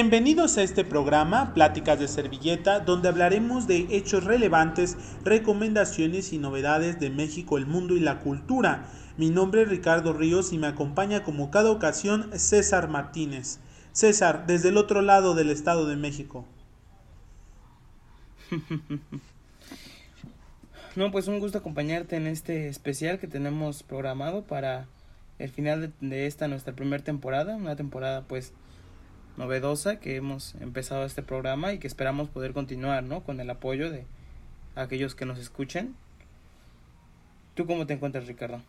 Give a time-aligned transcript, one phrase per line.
[0.00, 7.00] Bienvenidos a este programa, Pláticas de Servilleta, donde hablaremos de hechos relevantes, recomendaciones y novedades
[7.00, 8.86] de México, el mundo y la cultura.
[9.16, 13.58] Mi nombre es Ricardo Ríos y me acompaña como cada ocasión César Martínez.
[13.90, 16.46] César, desde el otro lado del Estado de México.
[20.94, 24.86] No, pues un gusto acompañarte en este especial que tenemos programado para
[25.40, 28.52] el final de, esta nuestra primera temporada, una temporada pues
[29.38, 33.22] novedosa que hemos empezado este programa y que esperamos poder continuar, ¿no?
[33.22, 34.04] Con el apoyo de
[34.74, 35.94] aquellos que nos escuchen.
[37.54, 38.60] ¿Tú cómo te encuentras, Ricardo?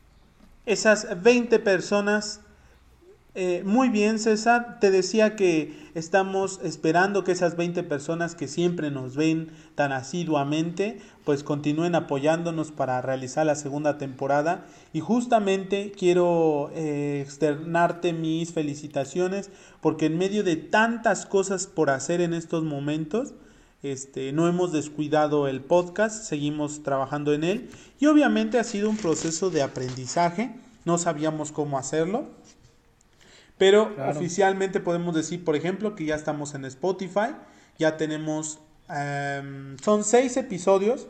[0.66, 2.42] Esas 20 personas
[3.35, 4.79] eh, muy bien, César.
[4.79, 10.99] Te decía que estamos esperando que esas 20 personas que siempre nos ven tan asiduamente,
[11.25, 14.66] pues continúen apoyándonos para realizar la segunda temporada.
[14.94, 22.21] Y justamente quiero eh, externarte mis felicitaciones porque en medio de tantas cosas por hacer
[22.21, 23.36] en estos momentos,
[23.83, 28.97] este, no hemos descuidado el podcast, seguimos trabajando en él y obviamente ha sido un
[28.97, 32.27] proceso de aprendizaje, no sabíamos cómo hacerlo,
[33.59, 37.35] pero oficialmente podemos decir, por ejemplo, que ya estamos en Spotify,
[37.77, 41.07] ya tenemos, em, son seis episodios,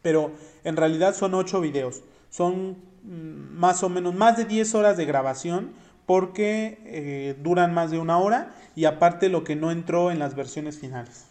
[0.00, 0.32] pero
[0.64, 2.02] en realidad son ocho videos.
[2.30, 5.72] Son mm, más o menos más de 10 horas de grabación
[6.06, 10.34] porque eh, duran más de una hora y aparte lo que no entró en las
[10.34, 11.26] versiones finales.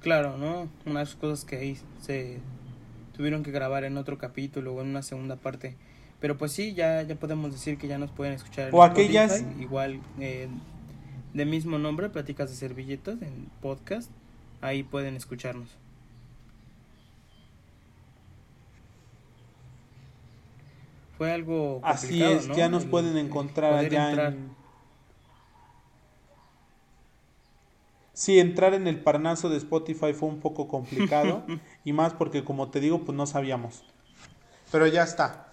[0.00, 0.68] Claro, ¿no?
[0.86, 2.38] Unas cosas que ahí se
[3.16, 5.76] tuvieron que grabar en otro capítulo o en una segunda parte.
[6.20, 8.70] Pero pues sí, ya, ya podemos decir que ya nos pueden escuchar.
[8.72, 9.44] o aquellas.
[9.58, 10.48] igual eh,
[11.32, 14.10] de mismo nombre, Pláticas de Servilletas en podcast.
[14.60, 15.68] Ahí pueden escucharnos.
[21.18, 24.63] Fue algo complicado, Así es, ya nos pueden encontrar allá en
[28.14, 31.42] Sí, entrar en el parnaso de Spotify fue un poco complicado
[31.84, 33.84] y más porque como te digo, pues no sabíamos.
[34.70, 35.48] Pero ya está.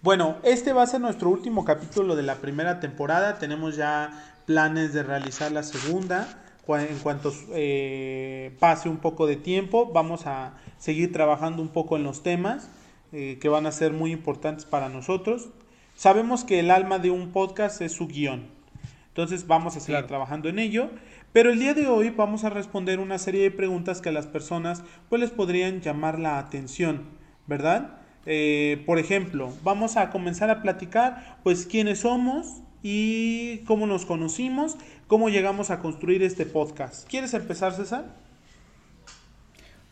[0.00, 3.38] Bueno, este va a ser nuestro último capítulo de la primera temporada.
[3.38, 6.42] Tenemos ya planes de realizar la segunda.
[6.68, 12.04] En cuanto eh, pase un poco de tiempo, vamos a seguir trabajando un poco en
[12.04, 12.70] los temas
[13.12, 15.50] eh, que van a ser muy importantes para nosotros.
[15.94, 18.61] Sabemos que el alma de un podcast es su guion.
[19.12, 20.88] Entonces vamos a seguir trabajando en ello.
[21.34, 24.26] Pero el día de hoy vamos a responder una serie de preguntas que a las
[24.26, 27.02] personas pues les podrían llamar la atención,
[27.46, 27.98] ¿verdad?
[28.24, 34.78] Eh, por ejemplo, vamos a comenzar a platicar pues quiénes somos y cómo nos conocimos,
[35.08, 37.06] cómo llegamos a construir este podcast.
[37.06, 38.16] ¿Quieres empezar, César?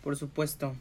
[0.03, 0.75] Por supuesto.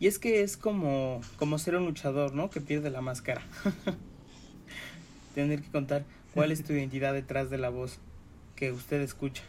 [0.00, 2.50] Y es que es como, como ser un luchador, ¿no?
[2.50, 3.42] Que pierde la máscara.
[5.34, 7.98] Tener que contar ¿Cuál es tu identidad detrás de la voz
[8.54, 9.42] que usted escucha?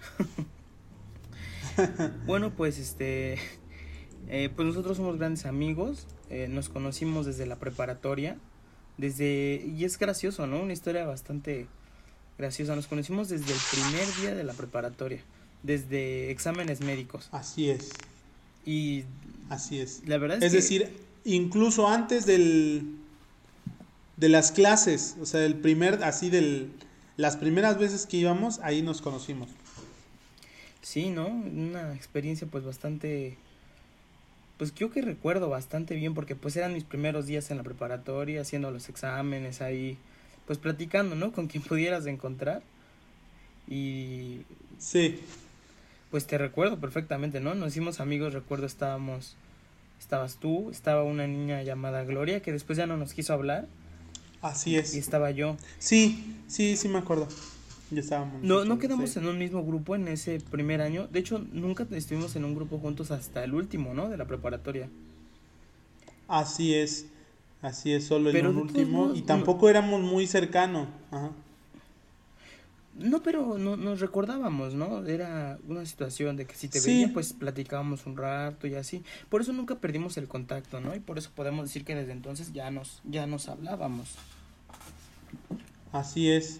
[2.25, 3.37] bueno, pues este,
[4.27, 8.37] eh, pues nosotros somos grandes amigos, eh, nos conocimos desde la preparatoria,
[8.97, 10.61] desde, y es gracioso, ¿no?
[10.61, 11.67] Una historia bastante
[12.37, 15.21] graciosa, nos conocimos desde el primer día de la preparatoria,
[15.63, 17.29] desde exámenes médicos.
[17.31, 17.91] Así es.
[18.65, 19.03] Y...
[19.49, 20.03] Así es.
[20.05, 20.89] La verdad es, es decir,
[21.23, 22.98] incluso antes del,
[24.19, 26.71] de las clases, o sea, el primer, así del,
[27.15, 29.49] las primeras veces que íbamos, ahí nos conocimos.
[30.81, 31.27] Sí, ¿no?
[31.27, 33.37] Una experiencia pues bastante,
[34.57, 38.41] pues yo que recuerdo bastante bien porque pues eran mis primeros días en la preparatoria,
[38.41, 39.97] haciendo los exámenes ahí,
[40.45, 41.31] pues platicando, ¿no?
[41.31, 42.61] Con quien pudieras encontrar.
[43.69, 44.41] Y...
[44.79, 45.19] Sí.
[46.11, 47.55] Pues te recuerdo perfectamente, ¿no?
[47.55, 49.37] Nos hicimos amigos, recuerdo estábamos,
[49.99, 53.67] estabas tú, estaba una niña llamada Gloria que después ya no nos quiso hablar
[54.41, 54.95] Así es.
[54.95, 55.57] Y estaba yo.
[55.79, 57.27] Sí, sí, sí me acuerdo.
[57.91, 58.41] Ya estábamos.
[58.43, 61.07] No, no quedamos en un mismo grupo en ese primer año.
[61.07, 64.09] De hecho, nunca estuvimos en un grupo juntos hasta el último, ¿no?
[64.09, 64.89] De la preparatoria.
[66.27, 67.07] Así es.
[67.61, 69.11] Así es, solo en el último.
[69.13, 70.87] y tampoco éramos muy cercanos.
[71.11, 71.31] Ajá.
[72.99, 75.05] No, pero no, nos recordábamos, ¿no?
[75.05, 79.03] Era una situación de que si te veía, pues platicábamos un rato y así.
[79.29, 80.93] Por eso nunca perdimos el contacto, ¿no?
[80.93, 84.15] Y por eso podemos decir que desde entonces ya nos, ya nos hablábamos.
[85.93, 86.59] Así es.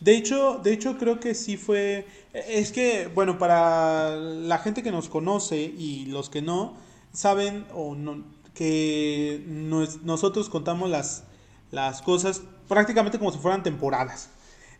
[0.00, 2.06] De hecho, de hecho creo que sí fue.
[2.32, 6.74] Es que, bueno, para la gente que nos conoce y los que no,
[7.12, 8.24] saben o no,
[8.54, 11.24] que nosotros contamos las,
[11.70, 14.30] las cosas prácticamente como si fueran temporadas.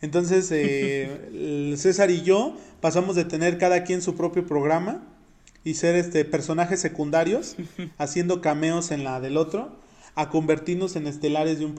[0.01, 5.03] Entonces, eh, César y yo pasamos de tener cada quien su propio programa
[5.65, 7.57] y ser este personajes secundarios,
[7.99, 9.77] haciendo cameos en la del otro,
[10.15, 11.75] a convertirnos en estelares de un,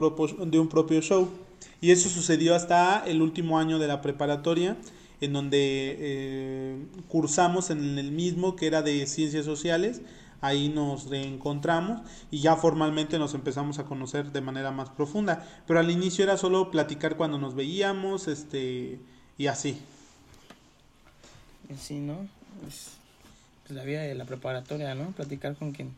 [0.50, 1.28] de un propio show.
[1.80, 4.76] Y eso sucedió hasta el último año de la preparatoria,
[5.20, 6.76] en donde eh,
[7.08, 10.00] cursamos en el mismo que era de ciencias sociales.
[10.40, 12.00] Ahí nos reencontramos
[12.30, 15.44] y ya formalmente nos empezamos a conocer de manera más profunda.
[15.66, 19.00] Pero al inicio era solo platicar cuando nos veíamos, este,
[19.36, 19.80] y así.
[21.78, 22.14] Sí, ¿no?
[22.66, 22.98] Es
[23.66, 25.10] pues, la vida de la preparatoria, ¿no?
[25.10, 25.92] Platicar con quien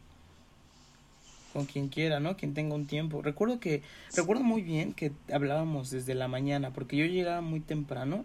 [1.52, 2.36] con quien quiera, ¿no?
[2.36, 3.22] Quien tenga un tiempo.
[3.22, 3.82] Recuerdo que
[4.14, 8.24] recuerdo muy bien que hablábamos desde la mañana porque yo llegaba muy temprano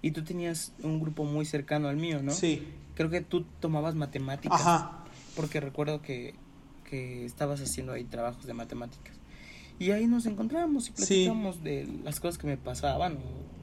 [0.00, 2.32] y tú tenías un grupo muy cercano al mío, ¿no?
[2.32, 2.66] Sí.
[2.94, 4.60] Creo que tú tomabas matemáticas.
[4.60, 5.01] Ajá.
[5.34, 6.34] Porque recuerdo que,
[6.88, 9.16] que estabas haciendo ahí trabajos de matemáticas.
[9.78, 13.18] Y ahí nos encontrábamos y platicábamos de las cosas que me pasaban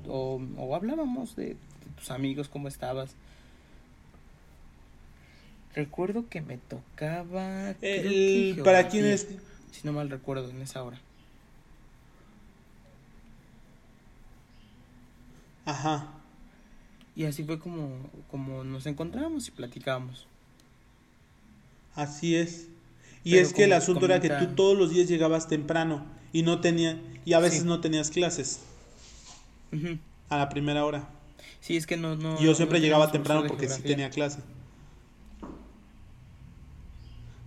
[0.08, 1.56] o, o, hablábamos de,
[1.98, 3.16] tus amigos, cómo estabas.
[5.76, 7.72] Recuerdo que me tocaba.
[7.82, 11.00] El, ¿Para quién Si no mal recuerdo, en esa hora.
[15.66, 16.08] Ajá.
[17.16, 20.28] Y así fue como, como nos encontramos y platicábamos.
[21.96, 22.68] Así es.
[23.24, 26.62] Y es que el asunto era que tú todos los días llegabas temprano y no
[26.62, 28.62] tenía y a veces no tenías clases.
[30.30, 31.10] A la primera hora.
[31.60, 32.16] Sí, es que no...
[32.16, 34.40] no Yo siempre llegaba temprano porque sí tenía clase.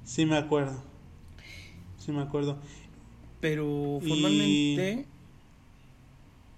[0.05, 0.83] Sí me acuerdo.
[1.99, 2.59] Sí me acuerdo.
[3.41, 5.07] Pero formalmente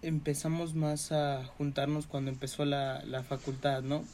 [0.02, 4.04] empezamos más a juntarnos cuando empezó la, la facultad, ¿no?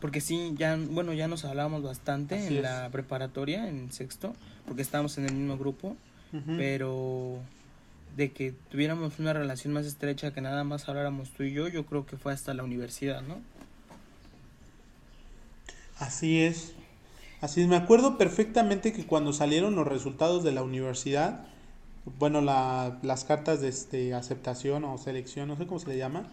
[0.00, 4.34] Porque sí, ya, bueno, ya nos hablábamos bastante en la preparatoria, en sexto,
[4.66, 5.96] porque estábamos en el mismo grupo,
[6.56, 7.38] pero
[8.16, 11.84] de que tuviéramos una relación más estrecha que nada más habláramos tú y yo, yo
[11.86, 13.38] creo que fue hasta la universidad, ¿no?
[15.98, 16.72] Así es.
[17.40, 21.40] Así es, me acuerdo perfectamente que cuando salieron los resultados de la universidad,
[22.18, 26.30] bueno, la, las cartas de este, aceptación o selección, no sé cómo se le llama,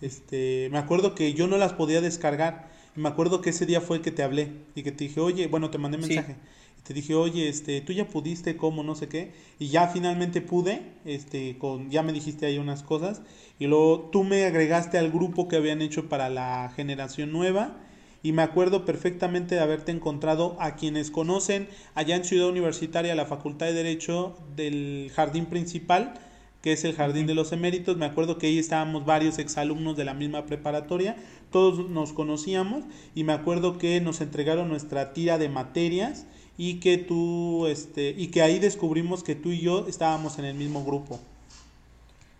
[0.00, 2.68] este, me acuerdo que yo no las podía descargar.
[2.94, 5.70] Me acuerdo que ese día fue que te hablé y que te dije, oye, bueno,
[5.70, 6.36] te mandé mensaje
[6.82, 10.82] te dije, oye, este, tú ya pudiste, cómo, no sé qué, y ya finalmente pude,
[11.04, 13.22] este, con, ya me dijiste ahí unas cosas,
[13.58, 17.76] y luego tú me agregaste al grupo que habían hecho para la generación nueva,
[18.22, 23.24] y me acuerdo perfectamente de haberte encontrado a quienes conocen allá en Ciudad Universitaria la
[23.24, 26.14] Facultad de Derecho del jardín principal,
[26.60, 27.96] que es el Jardín de los Eméritos.
[27.96, 31.16] Me acuerdo que ahí estábamos varios exalumnos de la misma preparatoria,
[31.50, 36.26] todos nos conocíamos y me acuerdo que nos entregaron nuestra tira de materias
[36.56, 40.54] y que tú, este, y que ahí descubrimos que tú y yo estábamos en el
[40.54, 41.18] mismo grupo.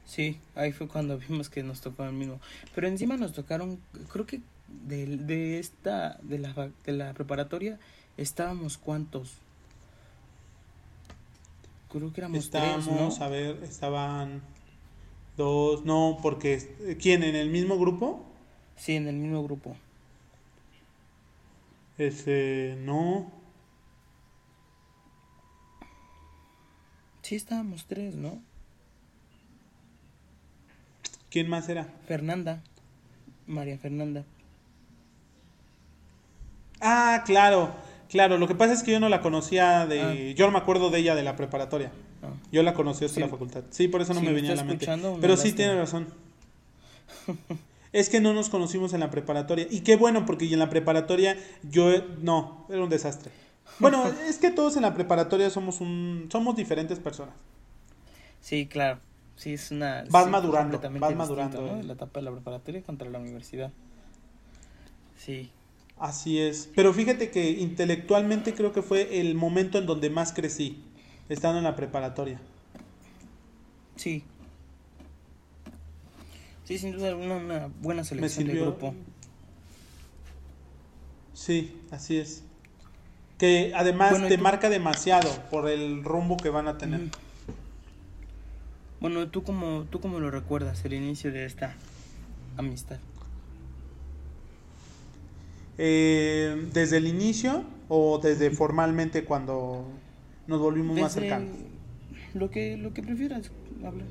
[0.07, 2.41] Sí, ahí fue cuando vimos que nos tocó el mismo.
[2.75, 3.79] Pero encima nos tocaron,
[4.12, 4.41] creo que
[4.87, 7.79] de, de esta, de la, de la preparatoria,
[8.17, 9.35] estábamos cuántos.
[11.91, 14.43] Creo que éramos estábamos, tres, a ver, estaban
[15.37, 17.23] dos, no, porque, ¿quién?
[17.25, 18.30] ¿En el mismo grupo?
[18.81, 19.77] Sí, en el mismo grupo.
[21.99, 23.31] Ese, no.
[27.21, 28.40] Sí, estábamos tres, ¿no?
[31.31, 31.88] ¿Quién más era?
[32.09, 32.62] Fernanda.
[33.47, 34.25] María Fernanda.
[36.81, 37.75] Ah, claro,
[38.09, 38.38] claro.
[38.38, 40.00] Lo que pasa es que yo no la conocía de.
[40.00, 40.35] Ah.
[40.35, 41.93] Yo no me acuerdo de ella de la preparatoria.
[42.23, 42.33] Ah.
[42.50, 43.64] Yo la conocí hasta la facultad.
[43.69, 44.87] Sí, por eso no me venía a la mente.
[45.21, 46.09] Pero sí tiene razón.
[47.92, 49.66] es que no nos conocimos en la preparatoria.
[49.70, 51.90] Y qué bueno, porque en la preparatoria yo.
[52.20, 53.30] No, era un desastre.
[53.78, 57.35] Bueno, es que todos en la preparatoria somos un somos diferentes personas.
[58.40, 59.00] Sí, claro.
[59.37, 61.82] Sí, es una vas madurando, vas madurando, ¿no?
[61.82, 63.73] la etapa de la preparatoria contra la universidad.
[65.16, 65.50] Sí.
[65.99, 66.70] Así es.
[66.75, 70.82] Pero fíjate que intelectualmente creo que fue el momento en donde más crecí,
[71.28, 72.40] estando en la preparatoria.
[73.97, 74.25] Sí.
[76.71, 78.95] Sí, sin duda alguna una buena selección de grupo.
[81.35, 82.45] Sí, así es
[83.39, 87.00] que además te marca demasiado por el rumbo que van a tener.
[89.00, 91.75] Bueno, ¿tú cómo, ¿tú cómo lo recuerdas el inicio de esta
[92.57, 92.99] amistad?
[95.77, 99.89] Eh, ¿Desde el inicio o desde formalmente cuando
[100.47, 101.49] nos volvimos más cercanos?
[102.33, 103.50] Lo que, lo que prefieras
[103.85, 104.07] hablar.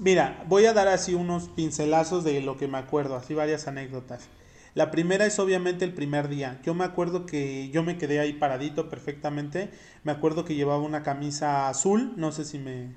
[0.00, 4.28] Mira, voy a dar así unos pincelazos de lo que me acuerdo, así varias anécdotas.
[4.74, 6.58] La primera es obviamente el primer día.
[6.64, 9.68] Yo me acuerdo que yo me quedé ahí paradito perfectamente.
[10.02, 12.94] Me acuerdo que llevaba una camisa azul, no sé si me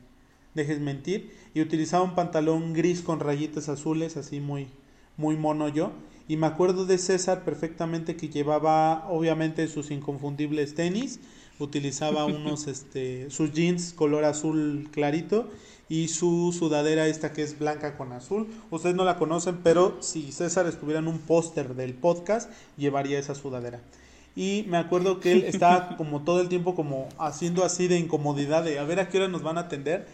[0.54, 4.70] dejes mentir, y utilizaba un pantalón gris con rayitas azules, así muy,
[5.18, 5.92] muy mono yo.
[6.30, 11.20] Y me acuerdo de César perfectamente que llevaba obviamente sus inconfundibles tenis,
[11.60, 15.50] Utilizaba unos, este, sus jeans color azul clarito
[15.90, 18.48] y su sudadera esta que es blanca con azul.
[18.72, 23.36] Ustedes no la conocen, pero si César estuviera en un póster del podcast, llevaría esa
[23.36, 23.82] sudadera.
[24.36, 28.64] Y me acuerdo que él estaba como todo el tiempo como haciendo así de incomodidad
[28.64, 30.08] de a ver a qué hora nos van a atender.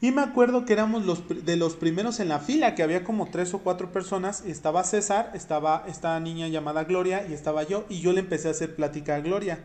[0.00, 3.30] Y me acuerdo que éramos los de los primeros en la fila, que había como
[3.30, 4.44] tres o cuatro personas.
[4.44, 7.84] Estaba César, estaba esta niña llamada Gloria y estaba yo.
[7.88, 9.64] Y yo le empecé a hacer plática a Gloria.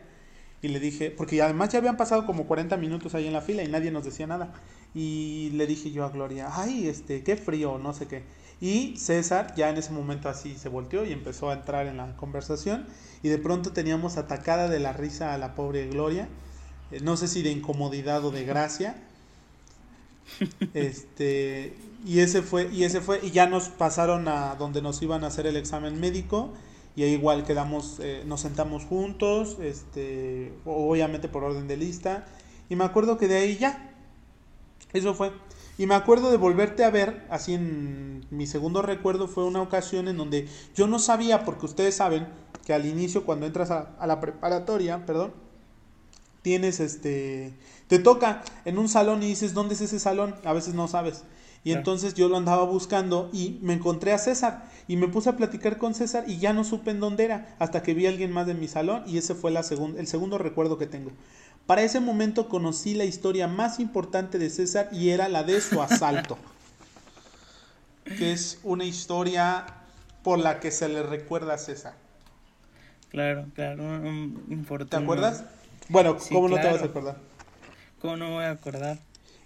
[0.61, 3.63] Y le dije, porque además ya habían pasado como 40 minutos ahí en la fila
[3.63, 4.53] y nadie nos decía nada.
[4.93, 8.23] Y le dije yo a Gloria, ay, este, qué frío, no sé qué.
[8.61, 12.15] Y César ya en ese momento así se volteó y empezó a entrar en la
[12.17, 12.87] conversación.
[13.23, 16.27] Y de pronto teníamos atacada de la risa a la pobre Gloria.
[16.91, 18.95] Eh, no sé si de incomodidad o de gracia.
[20.73, 21.75] Este,
[22.05, 25.27] y ese fue, y ese fue, y ya nos pasaron a donde nos iban a
[25.27, 26.53] hacer el examen médico
[26.95, 32.25] y ahí igual quedamos, eh, nos sentamos juntos, este, obviamente por orden de lista,
[32.69, 33.93] y me acuerdo que de ahí ya,
[34.93, 35.31] eso fue.
[35.77, 40.07] Y me acuerdo de volverte a ver, así en mi segundo recuerdo fue una ocasión
[40.07, 42.27] en donde yo no sabía, porque ustedes saben
[42.65, 45.33] que al inicio cuando entras a, a la preparatoria, perdón,
[46.41, 47.53] tienes este,
[47.87, 50.35] te toca en un salón y dices, ¿dónde es ese salón?
[50.43, 51.23] A veces no sabes.
[51.63, 55.37] Y entonces yo lo andaba buscando y me encontré a César y me puse a
[55.37, 58.31] platicar con César y ya no supe en dónde era hasta que vi a alguien
[58.31, 61.11] más de mi salón y ese fue la el segundo recuerdo que tengo.
[61.65, 65.81] Para ese momento conocí la historia más importante de César y era la de su
[65.81, 66.37] asalto,
[68.05, 69.65] que es una historia
[70.23, 71.93] por la que se le recuerda a César.
[73.09, 73.83] Claro, claro,
[74.49, 74.97] importante.
[74.97, 75.43] ¿Te acuerdas?
[75.89, 77.17] Bueno, ¿cómo no te vas a acordar?
[78.01, 78.97] ¿Cómo no me voy a acordar?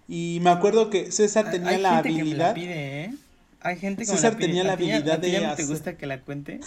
[0.07, 2.23] Y me acuerdo que César tenía la habilidad.
[2.25, 3.13] Que me la pide, ¿eh?
[3.61, 5.11] Hay gente que César tenía la habilidad de.
[5.15, 6.59] ¿A ti ya no te gusta que la cuente?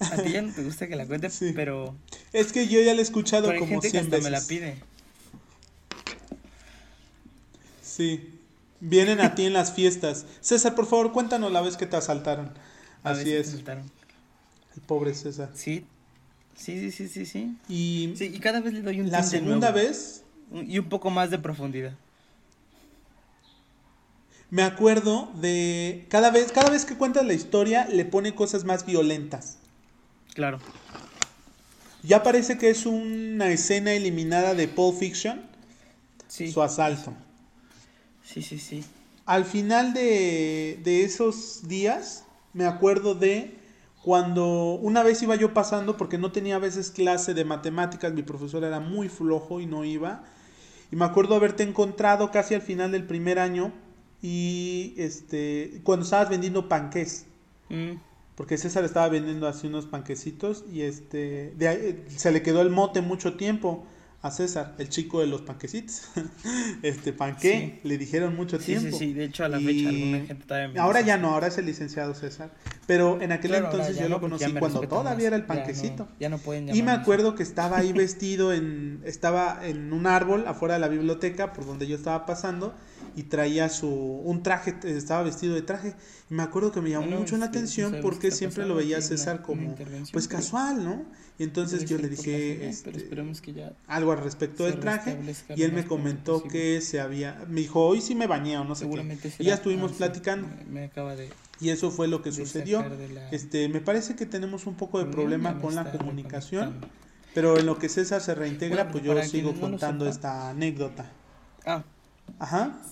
[0.00, 1.96] a ti ya no te gusta que la cuente, pero.
[2.32, 4.30] Es que yo ya la he escuchado pero hay como gente 100 que hasta me
[4.30, 4.76] la pide.
[7.82, 8.36] Sí.
[8.78, 10.24] Vienen a ti en las fiestas.
[10.40, 12.52] César, por favor, cuéntanos la vez que te asaltaron.
[13.02, 13.54] Así es.
[13.54, 15.50] El pobre César.
[15.54, 15.84] Sí,
[16.60, 20.24] Sí, sí, sí, sí, Y, sí, y cada vez le doy un La segunda vez.
[20.52, 21.94] Y un poco más de profundidad.
[24.50, 26.04] Me acuerdo de.
[26.10, 29.56] Cada vez, cada vez que cuentas la historia, le pone cosas más violentas.
[30.34, 30.58] Claro.
[32.02, 35.40] Ya parece que es una escena eliminada de Pulp Fiction.
[36.28, 36.52] Sí.
[36.52, 37.14] Su asalto.
[38.22, 38.84] Sí, sí, sí.
[39.24, 43.59] Al final de, de esos días, me acuerdo de
[44.02, 48.22] cuando una vez iba yo pasando, porque no tenía a veces clase de matemáticas, mi
[48.22, 50.24] profesor era muy flojo y no iba.
[50.90, 53.72] Y me acuerdo haberte encontrado casi al final del primer año
[54.22, 57.26] y este cuando estabas vendiendo panqués.
[57.68, 57.92] Mm.
[58.34, 63.02] Porque César estaba vendiendo así unos panquecitos y este de se le quedó el mote
[63.02, 63.84] mucho tiempo
[64.22, 66.02] a César, el chico de los panquecitos.
[66.82, 68.90] este panqué, le dijeron mucho tiempo.
[68.96, 71.56] Sí, sí, de hecho a la fecha alguna gente todavía Ahora ya no, ahora es
[71.56, 72.50] el licenciado César.
[72.86, 76.08] Pero en aquel entonces yo lo conocí cuando todavía era el panquecito.
[76.18, 80.46] Ya no, pueden Y me acuerdo que estaba ahí vestido en estaba en un árbol
[80.46, 82.74] afuera de la biblioteca por donde yo estaba pasando
[83.16, 85.94] y traía su un traje, estaba vestido de traje.
[86.28, 89.74] Y me acuerdo que me llamó mucho la atención porque siempre lo veía César como
[90.12, 91.06] pues casual, ¿no?
[91.40, 92.92] Y entonces yo le dije este,
[93.86, 95.18] algo al respecto del traje
[95.56, 98.74] y él me comentó que se había, me dijo, hoy sí me bañé o no
[98.74, 99.32] sé qué.
[99.38, 100.46] Y ya estuvimos platicando.
[101.58, 102.84] y eso fue lo que sucedió.
[103.30, 106.74] Este, me parece que tenemos un poco de problema con la comunicación,
[107.32, 111.10] pero en lo que César se reintegra, pues yo sigo contando esta anécdota.
[111.64, 111.84] Ah.
[112.38, 112.82] Ajá.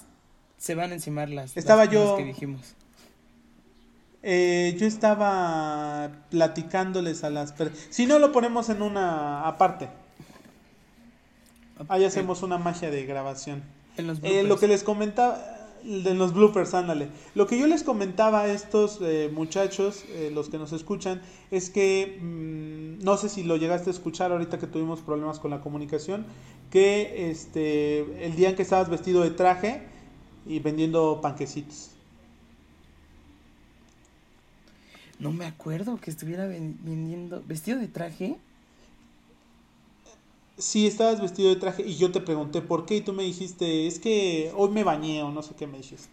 [0.56, 2.74] Se van a encimar las, Estaba yo, que dijimos.
[4.22, 7.86] Eh, yo estaba platicándoles a las personas.
[7.90, 9.88] Si no, lo ponemos en una aparte.
[11.88, 13.62] Ahí hacemos una magia de grabación.
[13.96, 15.38] En los eh, lo que les comentaba,
[15.84, 17.08] de los bloopers, ándale.
[17.36, 21.22] Lo que yo les comentaba a estos eh, muchachos, los que nos escuchan,
[21.52, 25.52] es que mm, no sé si lo llegaste a escuchar ahorita que tuvimos problemas con
[25.52, 26.26] la comunicación,
[26.70, 29.82] que este el día en que estabas vestido de traje
[30.44, 31.90] y vendiendo panquecitos.
[35.18, 37.42] No me acuerdo que estuviera vendiendo.
[37.46, 38.36] ¿Vestido de traje?
[40.58, 43.86] Sí, estabas vestido de traje y yo te pregunté por qué y tú me dijiste,
[43.86, 46.08] es que hoy me bañé o no sé qué me dijiste.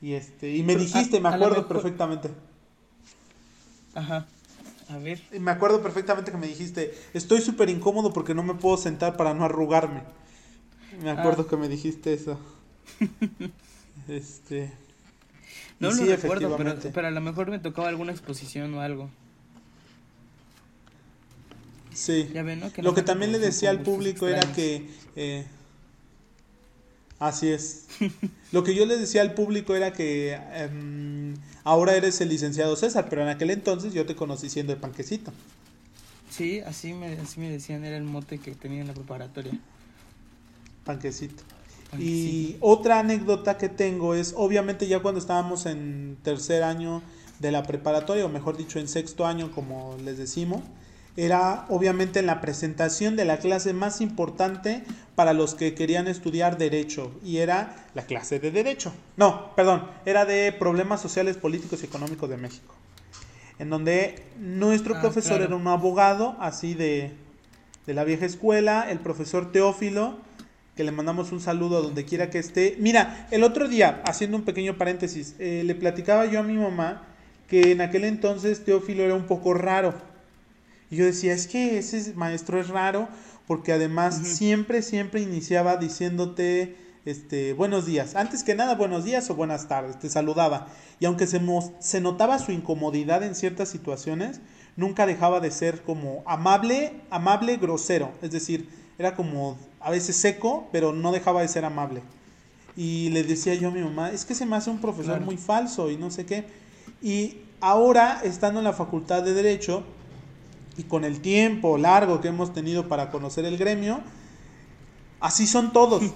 [0.00, 2.30] Y este, y me dijiste, me acuerdo perfectamente.
[3.94, 4.26] Ajá.
[4.88, 5.20] A ver.
[5.32, 9.16] Y me acuerdo perfectamente que me dijiste, estoy súper incómodo porque no me puedo sentar
[9.16, 10.02] para no arrugarme.
[11.02, 11.50] Me acuerdo ah.
[11.50, 12.38] que me dijiste eso.
[14.08, 14.72] este.
[15.80, 19.10] No lo recuerdo, pero, pero a lo mejor me tocaba alguna exposición o algo.
[21.94, 22.30] Sí.
[22.32, 22.70] Ya ven, ¿no?
[22.82, 24.88] Lo que también le decía al público era que...
[25.16, 25.44] eh,
[27.18, 27.86] así es.
[28.52, 31.34] Lo que yo le decía al público era que em,
[31.64, 35.32] ahora eres el licenciado César, pero en aquel entonces yo te conocí siendo el panquecito.
[36.30, 39.52] Sí, así me, así me decían, era el mote que tenía en la preparatoria.
[40.84, 41.42] Panquecito.
[41.98, 47.02] Y otra anécdota que tengo es, obviamente ya cuando estábamos en tercer año
[47.40, 50.62] de la preparatoria, o mejor dicho, en sexto año, como les decimos,
[51.16, 54.84] era obviamente en la presentación de la clase más importante
[55.16, 58.92] para los que querían estudiar derecho, y era la clase de derecho.
[59.16, 62.74] No, perdón, era de problemas sociales, políticos y económicos de México,
[63.58, 65.44] en donde nuestro Ah, profesor claro.
[65.46, 67.12] era un abogado, así de,
[67.86, 70.18] de la vieja escuela, el profesor Teófilo,
[70.80, 72.74] que le mandamos un saludo a donde quiera que esté.
[72.78, 77.06] Mira, el otro día, haciendo un pequeño paréntesis, eh, le platicaba yo a mi mamá
[77.48, 79.92] que en aquel entonces Teófilo era un poco raro.
[80.90, 83.10] Y yo decía, es que ese maestro es raro
[83.46, 88.14] porque además siempre, siempre iniciaba diciéndote, este, buenos días.
[88.14, 90.68] Antes que nada, buenos días o buenas tardes, te saludaba.
[90.98, 91.42] Y aunque se,
[91.80, 94.40] se notaba su incomodidad en ciertas situaciones,
[94.76, 98.12] nunca dejaba de ser como amable, amable, grosero.
[98.22, 102.02] Es decir, era como a veces seco, pero no dejaba de ser amable.
[102.76, 105.24] Y le decía yo a mi mamá, es que se me hace un profesor Claro.
[105.24, 106.44] muy falso y no sé qué.
[107.02, 109.82] Y ahora, estando en la Facultad de Derecho,
[110.76, 114.00] y con el tiempo largo que hemos tenido para conocer el gremio,
[115.20, 116.02] así son todos.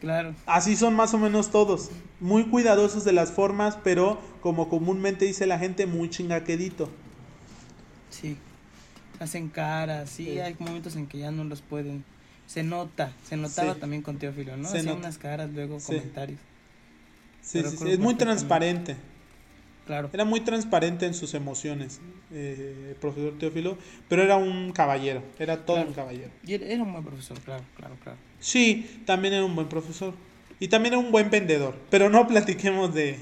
[0.00, 1.90] Claro, Así son más o menos todos.
[2.18, 6.88] Muy cuidadosos de las formas, pero como comúnmente dice la gente, muy chingaquedito.
[8.10, 8.36] sí.
[9.20, 10.40] Hacen caras, sí, Sí.
[10.40, 12.04] hay momentos en que ya no los pueden.
[12.52, 13.80] Se nota, se notaba Sí.
[13.80, 14.68] también con Teófilo, ¿no?
[14.68, 14.98] Se Hacía nota.
[15.06, 15.86] unas caras, luego Sí.
[15.86, 16.38] comentarios.
[17.40, 18.96] Sí, sí, sí, Es muy transparente.
[19.86, 22.00] Claro, Era muy transparente en sus emociones,
[22.30, 23.76] eh, el profesor Teófilo,
[24.08, 25.88] pero era un caballero, era todo Claro.
[25.88, 26.30] un caballero.
[26.46, 28.18] y era, un buen profesor, claro, claro, claro.
[28.38, 30.14] Sí, también era un buen profesor.
[30.60, 31.74] Y también era un buen vendedor.
[31.90, 33.18] Pero no platiquemos de,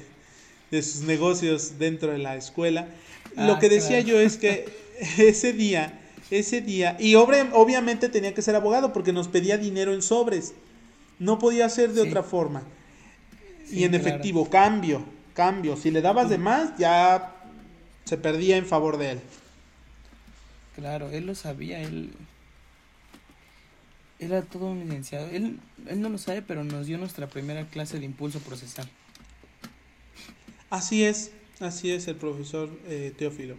[0.70, 2.88] de sus negocios dentro de la escuela.
[3.37, 4.09] Lo Ah, que decía claro.
[4.09, 4.66] yo es que
[5.18, 5.98] ese día,
[6.30, 10.54] ese día, y obre- obviamente tenía que ser abogado porque nos pedía dinero en sobres.
[11.18, 12.08] No podía ser de Sí.
[12.08, 12.62] otra forma.
[13.68, 14.06] Sí, y en claro.
[14.06, 15.76] efectivo, cambio, cambio.
[15.76, 17.34] Si le dabas de más, ya
[18.04, 19.20] se perdía en favor de él.
[20.76, 22.12] Claro, él lo sabía, él
[24.18, 25.28] era todo un licenciado.
[25.28, 28.88] Él, él no lo sabe, pero nos dio nuestra primera clase de impulso procesal.
[30.70, 33.56] Así es, así es el profesor eh, Teófilo.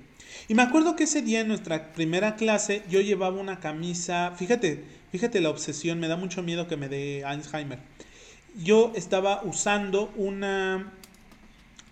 [0.47, 4.83] Y me acuerdo que ese día en nuestra primera clase yo llevaba una camisa, fíjate,
[5.11, 7.79] fíjate la obsesión, me da mucho miedo que me dé Alzheimer.
[8.63, 10.91] Yo estaba usando una,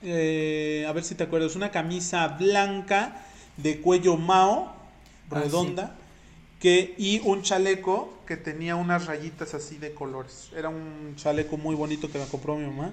[0.03, 3.25] eh, a ver si te acuerdas, una camisa blanca
[3.57, 4.79] de cuello mao,
[5.31, 5.95] Ah, redonda,
[6.59, 10.49] que, y un chaleco que tenía unas rayitas así de colores.
[10.55, 12.91] Era un chaleco muy bonito que me compró mi mamá.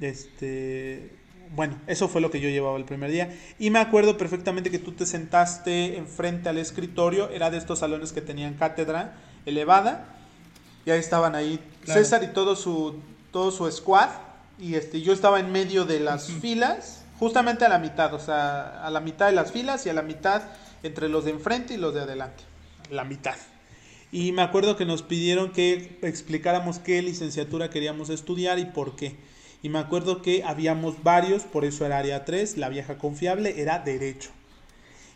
[0.00, 1.10] Este,
[1.54, 3.36] bueno, eso fue lo que yo llevaba el primer día.
[3.58, 7.28] Y me acuerdo perfectamente que tú te sentaste enfrente al escritorio.
[7.30, 9.14] Era de estos salones que tenían cátedra
[9.46, 10.06] elevada.
[10.86, 12.00] Y ahí estaban ahí Claro.
[12.00, 12.96] César y todo su,
[13.32, 14.10] todo su squad.
[14.58, 18.84] Y este, yo estaba en medio de las filas, justamente a la mitad, o sea,
[18.84, 20.42] a la mitad de las filas y a la mitad
[20.82, 22.44] entre los de enfrente y los de adelante.
[22.90, 23.36] La mitad.
[24.12, 29.16] Y me acuerdo que nos pidieron que explicáramos qué licenciatura queríamos estudiar y por qué.
[29.62, 33.78] Y me acuerdo que habíamos varios, por eso era área 3, la vieja confiable, era
[33.78, 34.30] derecho.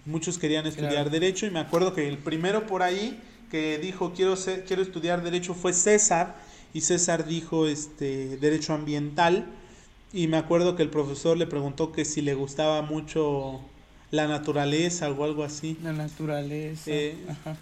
[0.04, 1.11] Muchos querían estudiar Claro.
[1.11, 3.18] derecho y me acuerdo que el primero por ahí
[3.50, 6.35] que dijo quiero ser, quiero estudiar derecho fue César
[6.74, 9.46] y César dijo este derecho ambiental
[10.12, 13.61] y me acuerdo que el profesor le preguntó que si le gustaba mucho
[14.11, 15.78] la naturaleza o algo así.
[15.83, 16.83] La naturaleza.
[16.90, 17.57] Eh, ajá.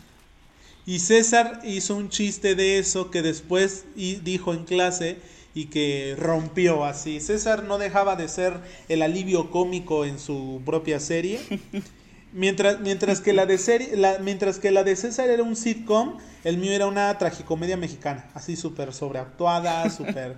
[0.84, 5.18] Y César hizo un chiste de eso que después y- dijo en clase
[5.54, 7.20] y que rompió así.
[7.20, 8.54] César no dejaba de ser
[8.88, 11.40] el alivio cómico en su propia serie.
[12.34, 16.16] Mientras, mientras, que la de serie, la- mientras que la de César era un sitcom,
[16.44, 20.36] el mío era una tragicomedia mexicana, así súper sobreactuada, súper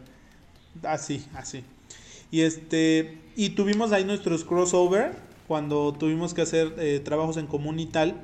[0.83, 1.63] así, así.
[2.33, 5.13] Y este y tuvimos ahí nuestros crossover
[5.47, 8.17] cuando tuvimos que hacer eh, trabajos en común y tal.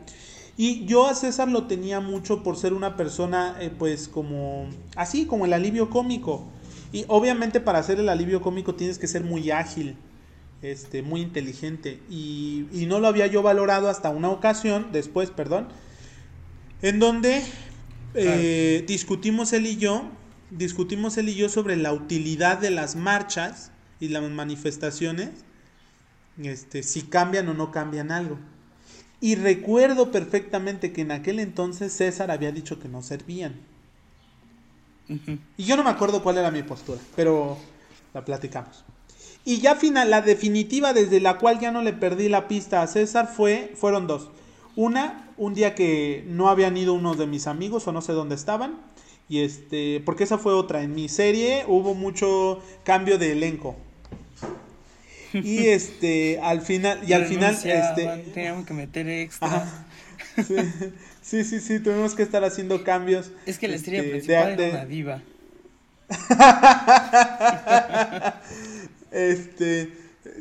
[0.56, 5.26] Y yo a César lo tenía mucho por ser una persona, eh, pues como así,
[5.26, 6.48] como el alivio cómico.
[6.92, 9.96] Y obviamente para hacer el alivio cómico tienes que ser muy ágil,
[10.62, 12.00] este, muy inteligente.
[12.10, 15.68] Y, y no lo había yo valorado hasta una ocasión, después, perdón,
[16.82, 17.42] en donde
[18.14, 20.10] eh, discutimos él y yo,
[20.50, 25.30] discutimos él y yo sobre la utilidad de las marchas y las manifestaciones,
[26.42, 28.38] este, si cambian o no cambian algo.
[29.20, 33.54] Y recuerdo perfectamente que en aquel entonces César había dicho que no servían.
[35.56, 37.58] Y yo no me acuerdo cuál era mi postura, pero
[38.14, 38.84] la platicamos.
[39.44, 42.86] Y ya final, la definitiva desde la cual ya no le perdí la pista a
[42.86, 44.30] César fue, fueron dos.
[44.76, 48.34] Una, un día que no habían ido unos de mis amigos o no sé dónde
[48.34, 48.78] estaban.
[49.28, 50.82] Y este, porque esa fue otra.
[50.82, 53.76] En mi serie hubo mucho cambio de elenco.
[55.32, 58.24] Y este, al final, y al final, este.
[58.34, 59.86] Teníamos que meter extra.
[60.46, 60.54] Sí,
[61.44, 63.30] sí, sí, tuvimos que estar haciendo cambios.
[63.46, 65.22] Es que la estrella este, principal de, era una diva.
[69.12, 69.92] este,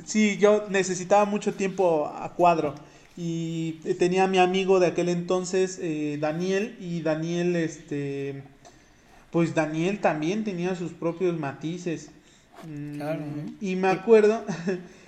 [0.05, 2.75] sí, yo necesitaba mucho tiempo a cuadro
[3.21, 8.43] y tenía a mi amigo de aquel entonces, eh, Daniel, y Daniel, este,
[9.29, 12.11] pues Daniel también tenía sus propios matices.
[12.95, 13.21] Claro.
[13.59, 14.45] Y me acuerdo,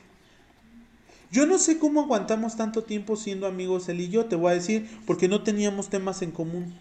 [1.31, 4.55] yo no sé cómo aguantamos tanto tiempo siendo amigos él y yo, te voy a
[4.55, 6.73] decir, porque no teníamos temas en común.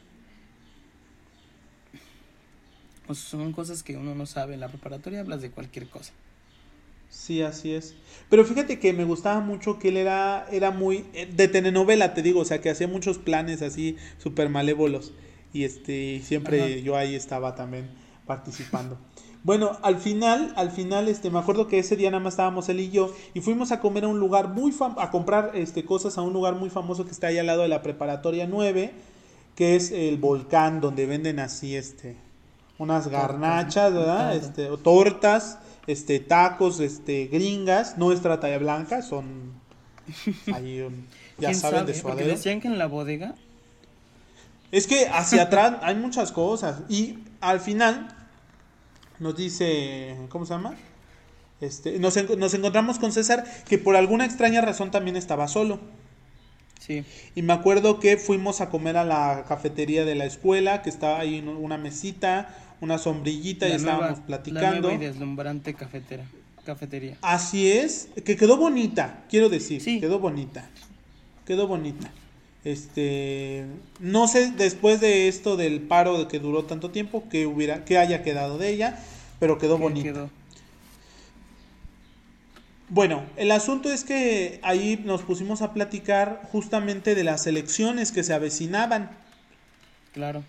[3.07, 4.55] Pues son cosas que uno no sabe.
[4.55, 6.13] En la preparatoria hablas de cualquier cosa.
[7.09, 7.95] Sí, así es.
[8.29, 12.23] Pero fíjate que me gustaba mucho que él era, era muy eh, de telenovela, te
[12.23, 15.13] digo, o sea, que hacía muchos planes así súper malévolos.
[15.53, 17.91] Y este, siempre yo ahí estaba también
[18.27, 18.97] participando.
[19.43, 22.81] Bueno, al final, al final, este, me acuerdo que ese día nada más estábamos él
[22.81, 26.23] y yo y fuimos a comer a un lugar muy a comprar este, cosas a
[26.23, 28.93] un lugar muy famoso que está ahí al lado de la preparatoria 9,
[29.55, 32.17] que es el volcán donde venden así, este,
[32.77, 34.37] unas garnachas, ¿verdad?
[34.37, 39.53] Este, tortas este, tacos, este, gringas, nuestra talla blanca, son
[40.55, 40.87] ahí,
[41.39, 42.29] ya saben, de suadero.
[42.29, 43.35] decían que en la bodega.
[44.71, 46.83] Es que hacia atrás hay muchas cosas.
[46.89, 48.15] Y al final
[49.21, 50.75] nos dice, ¿cómo se llama?
[51.61, 55.79] Este, nos, nos encontramos con César, que por alguna extraña razón también estaba solo.
[56.81, 57.05] Sí.
[57.35, 61.21] Y me acuerdo que fuimos a comer a la cafetería de la escuela, que estaba
[61.21, 64.89] ahí en una mesita, una sombrillita y estábamos platicando.
[64.89, 66.25] La y deslumbrante cafetera,
[66.65, 67.19] cafetería.
[67.21, 70.01] Así es, que quedó bonita, quiero decir, sí.
[70.01, 70.69] quedó bonita.
[71.45, 72.11] Quedó bonita.
[72.65, 73.65] Este,
[74.01, 77.97] no sé después de esto del paro de que duró tanto tiempo que hubiera que
[77.97, 78.99] haya quedado de ella,
[79.39, 80.29] pero quedó bonita.
[82.91, 88.25] Bueno, el asunto es que ahí nos pusimos a platicar justamente de las elecciones que
[88.25, 89.11] se avecinaban.
[90.13, 90.43] Claro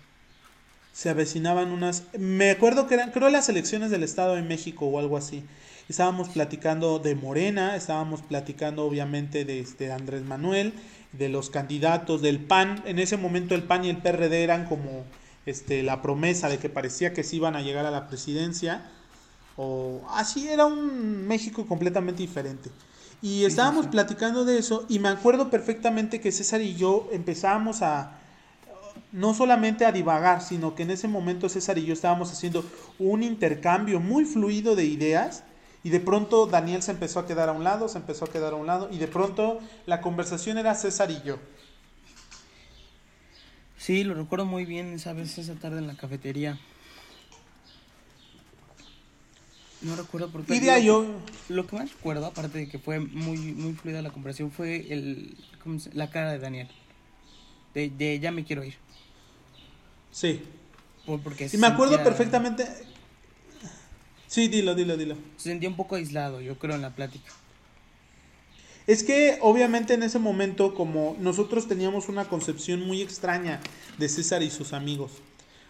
[0.92, 4.98] se avecinaban unas, me acuerdo que eran, creo las elecciones del Estado de México o
[4.98, 5.42] algo así.
[5.88, 10.74] Estábamos platicando de Morena, estábamos platicando obviamente de este Andrés Manuel,
[11.12, 12.82] de los candidatos del PAN.
[12.86, 15.04] En ese momento el PAN y el PRD eran como
[15.46, 18.90] este la promesa de que parecía que se iban a llegar a la presidencia
[19.56, 22.70] o así era un México completamente diferente.
[23.20, 28.18] Y estábamos platicando de eso y me acuerdo perfectamente que César y yo empezábamos a
[29.12, 32.64] no solamente a divagar, sino que en ese momento César y yo estábamos haciendo
[32.98, 35.44] un intercambio muy fluido de ideas
[35.84, 38.52] y de pronto Daniel se empezó a quedar a un lado, se empezó a quedar
[38.52, 41.38] a un lado y de pronto la conversación era César y yo.
[43.76, 46.60] Sí, lo recuerdo muy bien esa vez, esa tarde en la cafetería.
[49.80, 50.54] No recuerdo por qué.
[50.54, 51.04] Y yo...
[51.48, 55.36] Lo que más recuerdo, aparte de que fue muy, muy fluida la conversación, fue el,
[55.92, 56.68] la cara de Daniel.
[57.74, 58.76] De, de ya me quiero ir.
[60.12, 60.42] Sí.
[61.24, 62.68] porque y me acuerdo perfectamente.
[64.32, 65.14] Sí, dilo, dilo, dilo.
[65.36, 67.30] Se sentía un poco aislado, yo creo, en la plática.
[68.86, 73.60] Es que obviamente en ese momento, como nosotros teníamos una concepción muy extraña
[73.98, 75.12] de César y sus amigos.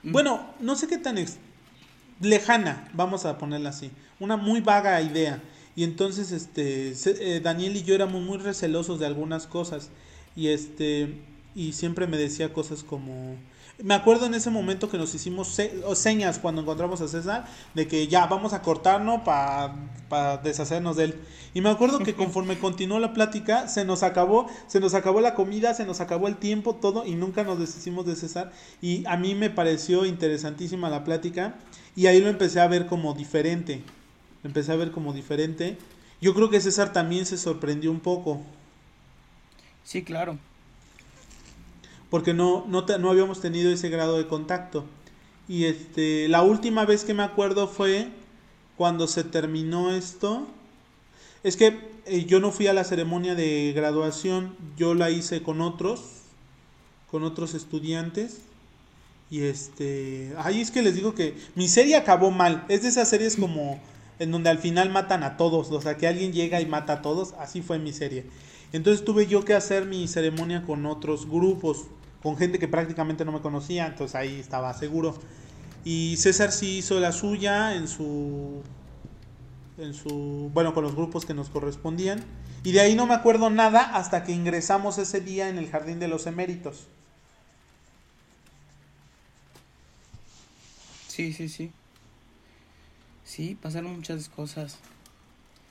[0.05, 0.13] Mm.
[0.13, 1.17] Bueno, no sé qué tan
[2.21, 3.91] lejana, vamos a ponerla así.
[4.21, 5.43] Una muy vaga idea.
[5.75, 9.91] Y entonces, este, eh, Daniel y yo éramos muy recelosos de algunas cosas.
[10.37, 11.17] Y este,
[11.57, 13.35] y siempre me decía cosas como
[13.83, 15.59] me acuerdo en ese momento que nos hicimos
[15.95, 21.21] señas cuando encontramos a César de que ya vamos a cortarnos para deshacernos de él.
[21.53, 25.35] Y me acuerdo que conforme continuó la plática, se nos acabó, se nos acabó la
[25.35, 28.53] comida, se nos acabó el tiempo, todo, y nunca nos deshicimos de César.
[28.81, 31.57] Y a mí me pareció interesantísima la plática,
[31.97, 33.83] y ahí lo empecé a ver como diferente.
[34.45, 35.77] Lo empecé a ver como diferente.
[36.21, 38.41] Yo creo que César también se sorprendió un poco.
[39.83, 40.39] Sí, claro
[42.13, 44.85] porque no, no, no habíamos tenido ese grado de contacto.
[45.49, 48.09] Y este, la última vez que me acuerdo fue
[48.77, 50.47] cuando se terminó esto.
[51.43, 55.63] Es que eh, yo no fui a la ceremonia de graduación, yo la hice con
[55.63, 56.03] otros,
[57.11, 58.41] con otros estudiantes.
[59.31, 62.67] Y este, ay, es que les digo que mi serie acabó mal.
[62.69, 63.81] Es de esas series como
[64.19, 67.01] en donde al final matan a todos, o sea, que alguien llega y mata a
[67.01, 68.27] todos, así fue mi serie.
[68.75, 71.87] Entonces tuve yo que hacer mi ceremonia con otros grupos,
[72.23, 75.19] con gente que prácticamente no me conocía, entonces ahí estaba seguro.
[75.85, 78.63] Y César sí hizo la suya en su
[79.79, 82.23] en su bueno, con los grupos que nos correspondían.
[82.63, 85.99] Y de ahí no me acuerdo nada hasta que ingresamos ese día en el Jardín
[85.99, 86.87] de los Eméritos.
[91.09, 91.73] Sí, sí, sí.
[93.25, 94.79] Sí, pasaron muchas cosas.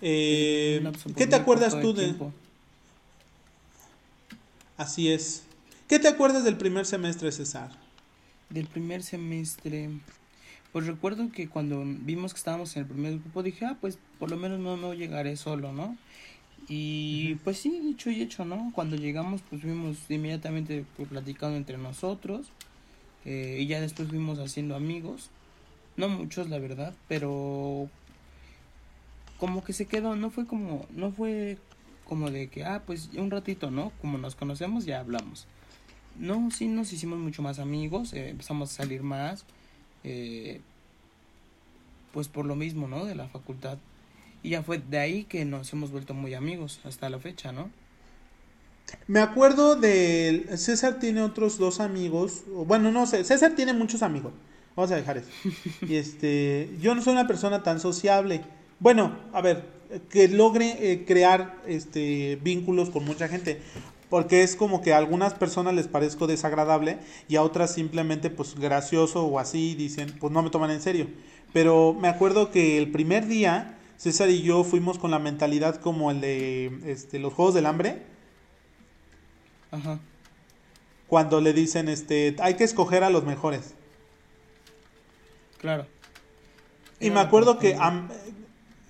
[0.02, 0.84] Eh,
[1.16, 2.16] ¿Qué te acuerdas tú de,
[4.78, 5.44] Así es.
[5.92, 7.70] ¿Qué te acuerdas del primer semestre, César?
[8.50, 9.90] Del primer semestre.
[10.72, 14.32] Pues recuerdo que cuando vimos que estábamos en el primer grupo dije, ah, pues por
[14.32, 15.98] lo menos no, no llegaré solo, ¿no?
[16.70, 18.72] Y pues sí, dicho y hecho, ¿no?
[18.74, 22.54] Cuando llegamos, pues fuimos inmediatamente pues, platicando entre nosotros.
[23.26, 25.30] Eh, y ya después fuimos haciendo amigos.
[25.98, 27.90] No muchos, la verdad, pero
[29.38, 31.58] como que se quedó, no fue como, no fue
[32.06, 33.92] como de que, ah, pues un ratito, ¿no?
[34.00, 35.48] Como nos conocemos, ya hablamos.
[36.18, 39.46] No, sí nos hicimos mucho más amigos, eh, empezamos a salir más,
[40.04, 40.62] eh,
[42.14, 43.06] pues por lo mismo, ¿no?
[43.06, 43.78] De la facultad.
[44.44, 47.70] Y ya fue de ahí que nos hemos vuelto muy amigos hasta la fecha, ¿no?
[49.08, 54.34] Me acuerdo de César tiene otros dos amigos, bueno, no sé, César tiene muchos amigos.
[54.76, 55.30] Vamos a dejar eso.
[55.88, 58.42] Y este, yo no soy una persona tan sociable.
[58.80, 59.66] Bueno, a ver,
[60.10, 63.62] que logre eh, crear este, vínculos con mucha gente.
[64.12, 68.56] Porque es como que a algunas personas les parezco desagradable y a otras simplemente pues
[68.56, 71.08] gracioso o así dicen, pues no me toman en serio.
[71.54, 76.12] Pero me acuerdo que el primer día César y yo fuimos con la mentalidad como
[76.12, 78.04] el de este, los Juegos del Hambre.
[79.72, 80.02] Ajá.
[81.08, 83.76] Cuando le dicen, este, hay que escoger a los mejores.
[85.58, 85.88] Claro.
[87.00, 87.78] Y me acuerdo que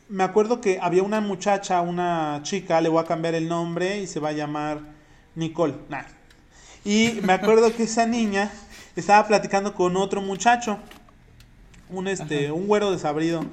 [0.10, 4.07] me acuerdo que había una muchacha, una chica, le voy a cambiar el nombre y
[4.07, 4.99] se va a llamar
[5.36, 5.76] Nicole.
[6.84, 8.52] Y me acuerdo que esa niña
[8.96, 10.80] estaba platicando con otro muchacho,
[11.89, 13.46] un este, un güero desabrido,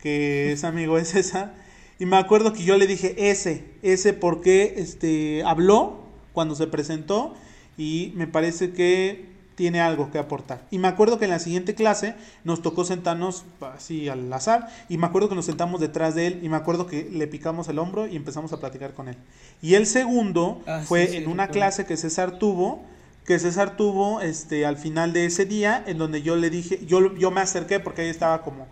[0.00, 1.54] que es amigo de César.
[1.98, 7.34] Y me acuerdo que yo le dije ese, ese porque este habló cuando se presentó
[7.78, 10.62] y me parece que tiene algo que aportar.
[10.70, 14.98] Y me acuerdo que en la siguiente clase nos tocó sentarnos así al azar y
[14.98, 17.78] me acuerdo que nos sentamos detrás de él y me acuerdo que le picamos el
[17.78, 19.16] hombro y empezamos a platicar con él.
[19.62, 22.82] Y el segundo ah, fue en una clase que César tuvo,
[23.24, 27.14] que César tuvo este al final de ese día en donde yo le dije, yo,
[27.14, 28.66] yo me acerqué porque ahí estaba como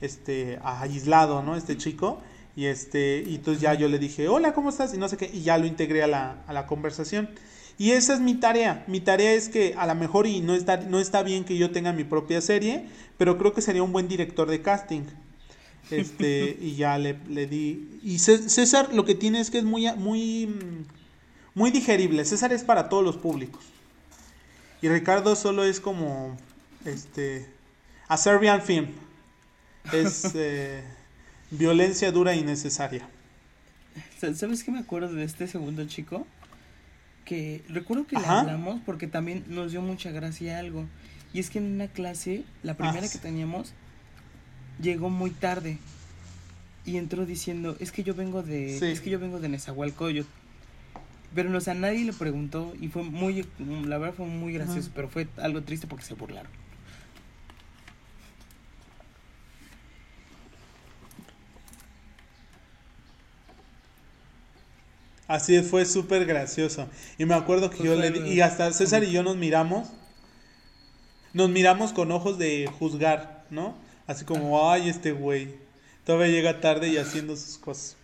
[0.00, 1.56] este aislado, ¿no?
[1.56, 2.20] Este chico
[2.54, 5.30] y este y entonces ya yo le dije, "Hola, ¿cómo estás?" y no sé qué
[5.32, 7.28] y ya lo integré a la a la conversación.
[7.78, 8.84] Y esa es mi tarea.
[8.88, 11.70] Mi tarea es que a lo mejor y no está, no está bien que yo
[11.70, 12.86] tenga mi propia serie,
[13.16, 15.02] pero creo que sería un buen director de casting.
[15.90, 18.00] Este, y ya le, le, di.
[18.02, 20.48] Y César lo que tiene es que es muy, muy,
[21.54, 22.24] muy digerible.
[22.24, 23.64] César es para todos los públicos.
[24.82, 26.36] Y Ricardo solo es como,
[26.84, 27.46] este,
[28.08, 28.88] a Serbian film.
[29.92, 30.82] Es eh,
[31.52, 33.08] violencia dura y necesaria.
[34.34, 36.26] ¿Sabes qué me acuerdo de este segundo chico?
[37.28, 40.86] Que recuerdo que le hablamos porque también nos dio mucha gracia algo.
[41.34, 43.74] Y es que en una clase, la primera ah, que teníamos,
[44.80, 45.76] llegó muy tarde.
[46.86, 50.26] Y entró diciendo, es que yo vengo de, es que yo vengo de Nezahualcóyotl.
[51.34, 54.90] Pero no, o sea, nadie le preguntó y fue muy, la verdad fue muy gracioso,
[54.94, 56.50] pero fue algo triste porque se burlaron.
[65.28, 66.88] Así fue súper gracioso.
[67.18, 69.88] Y me acuerdo que yo le di, y hasta César y yo nos miramos,
[71.34, 73.76] nos miramos con ojos de juzgar, ¿no?
[74.06, 75.54] Así como, ay, este güey,
[76.04, 77.98] todavía llega tarde y haciendo sus cosas.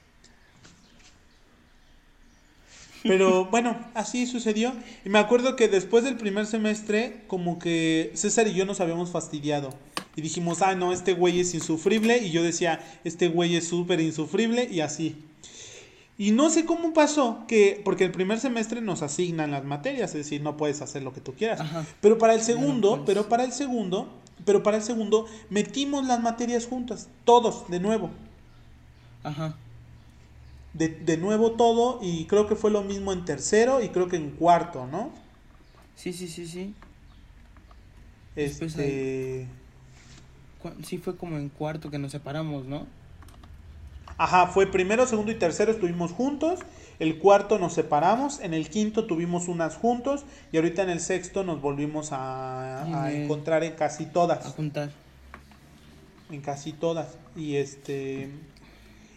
[3.02, 4.74] Pero bueno, así sucedió.
[5.02, 9.10] Y me acuerdo que después del primer semestre, como que César y yo nos habíamos
[9.10, 9.70] fastidiado.
[10.14, 12.18] Y dijimos, ah, no, este güey es insufrible.
[12.18, 14.68] Y yo decía, este güey es súper insufrible.
[14.70, 15.16] Y así.
[16.16, 20.16] Y no sé cómo pasó que, porque el primer semestre nos asignan las materias, es
[20.16, 21.60] decir, no puedes hacer lo que tú quieras.
[22.00, 24.12] Pero para el segundo, pero para el segundo,
[24.44, 28.10] pero para el segundo metimos las materias juntas, todos, de nuevo.
[29.24, 29.56] Ajá.
[30.72, 34.16] De, de nuevo todo, y creo que fue lo mismo en tercero y creo que
[34.16, 35.10] en cuarto, ¿no?
[35.96, 36.74] Sí, sí, sí, sí.
[38.36, 39.48] Este.
[40.82, 42.86] Sí, fue como en cuarto que nos separamos, ¿no?
[44.16, 46.60] Ajá, fue primero, segundo y tercero estuvimos juntos.
[46.98, 48.40] El cuarto nos separamos.
[48.40, 50.24] En el quinto tuvimos unas juntos.
[50.52, 54.46] Y ahorita en el sexto nos volvimos a, encontrar en casi todas.
[54.46, 54.90] A juntar.
[56.30, 57.08] En casi todas.
[57.36, 58.30] Y este.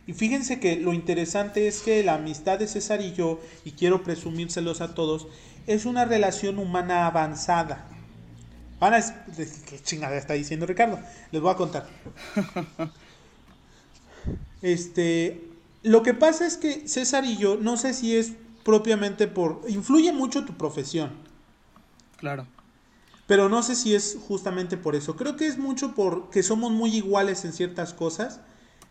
[0.08, 4.04] Y fíjense que lo interesante es que la amistad de César y yo, y quiero
[4.04, 5.28] presumírselos a todos,
[5.68, 7.86] es una relación humana avanzada.
[8.80, 9.02] Van a
[9.36, 11.00] ¿Qué chingada está diciendo Ricardo?
[11.32, 11.88] Les voy a contar.
[14.62, 15.50] Este,
[15.84, 19.62] lo que pasa es que César y yo, no sé si es propiamente por...
[19.68, 21.12] Influye mucho tu profesión.
[22.18, 22.48] Claro.
[23.28, 25.16] Pero no sé si es justamente por eso.
[25.16, 28.40] Creo que es mucho porque somos muy iguales en ciertas cosas.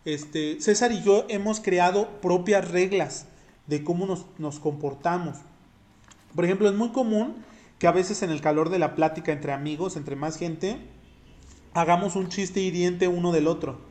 [0.05, 3.25] Este, César y yo hemos creado propias reglas
[3.65, 5.37] de cómo nos, nos comportamos.
[6.35, 7.35] Por ejemplo, es muy común
[7.79, 10.77] que a veces en el calor de la plática entre amigos, entre más gente,
[11.73, 13.86] hagamos un chiste hiriente uno del otro.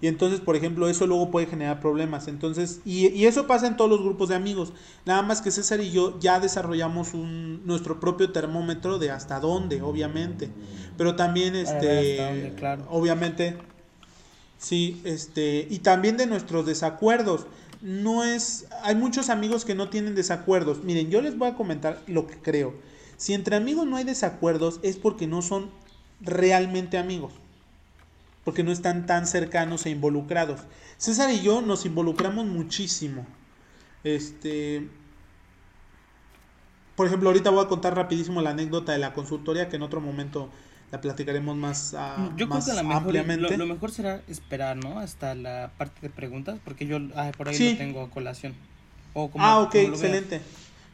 [0.00, 2.28] Y entonces, por ejemplo, eso luego puede generar problemas.
[2.28, 4.72] Entonces, y, eso pasa en todos los grupos de amigos.
[5.04, 9.82] Nada más que César y yo ya desarrollamos un, nuestro propio termómetro de hasta dónde,
[9.82, 10.50] obviamente.
[10.96, 12.54] Pero también, este,
[12.88, 13.56] obviamente,
[14.56, 17.46] sí, este, y también de nuestros desacuerdos.
[17.80, 20.82] No es, hay muchos amigos que no tienen desacuerdos.
[20.82, 22.74] Miren, yo les voy a comentar lo que creo.
[23.16, 25.70] Si entre amigos no hay desacuerdos es porque no son
[26.20, 27.32] realmente amigos
[28.48, 30.62] porque no están tan cercanos e involucrados.
[30.96, 33.26] César y yo nos involucramos muchísimo.
[34.04, 34.88] Este,
[36.96, 40.00] por ejemplo, ahorita voy a contar rapidísimo la anécdota de la consultoría que en otro
[40.00, 40.48] momento
[40.90, 43.58] la platicaremos más, uh, yo creo que lo ampliamente.
[43.58, 44.98] Lo, mejor será esperar, ¿no?
[44.98, 48.54] Hasta la parte de preguntas, porque yo ah, por ahí lo tengo a colación.
[49.36, 50.40] ah, ok, excelente.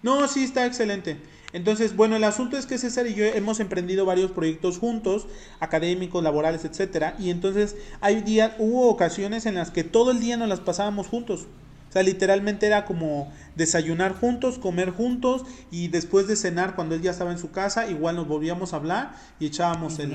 [0.02, 1.18] No, sí, está excelente.
[1.54, 5.28] Entonces, bueno, el asunto es que César y yo hemos emprendido varios proyectos juntos,
[5.60, 10.36] académicos, laborales, etcétera, y entonces hay días, hubo ocasiones en las que todo el día
[10.36, 11.46] nos las pasábamos juntos.
[11.88, 17.02] O sea, literalmente era como desayunar juntos, comer juntos y después de cenar, cuando él
[17.02, 20.12] ya estaba en su casa, igual nos volvíamos a hablar y echábamos el,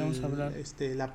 [0.58, 1.14] este, la,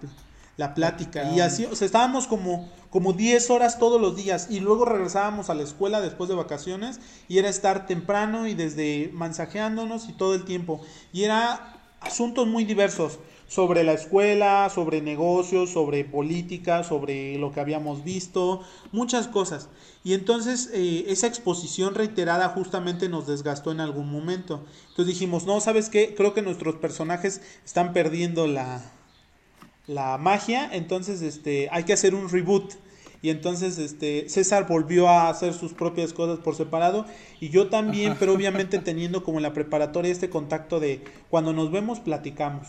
[0.57, 1.31] la plática.
[1.33, 5.51] Y así, o sea, estábamos como, como 10 horas todos los días y luego regresábamos
[5.51, 10.35] a la escuela después de vacaciones y era estar temprano y desde mensajeándonos y todo
[10.35, 10.81] el tiempo.
[11.13, 17.61] Y era asuntos muy diversos sobre la escuela, sobre negocios, sobre política, sobre lo que
[17.61, 19.69] habíamos visto, muchas cosas.
[20.03, 24.65] Y entonces eh, esa exposición reiterada justamente nos desgastó en algún momento.
[24.89, 26.15] Entonces dijimos, no, ¿sabes qué?
[26.17, 28.83] Creo que nuestros personajes están perdiendo la,
[29.87, 32.75] la magia, entonces este, hay que hacer un reboot.
[33.23, 37.07] Y entonces este, César volvió a hacer sus propias cosas por separado
[37.41, 41.71] y yo también, pero obviamente teniendo como en la preparatoria este contacto de cuando nos
[41.73, 42.69] vemos platicamos.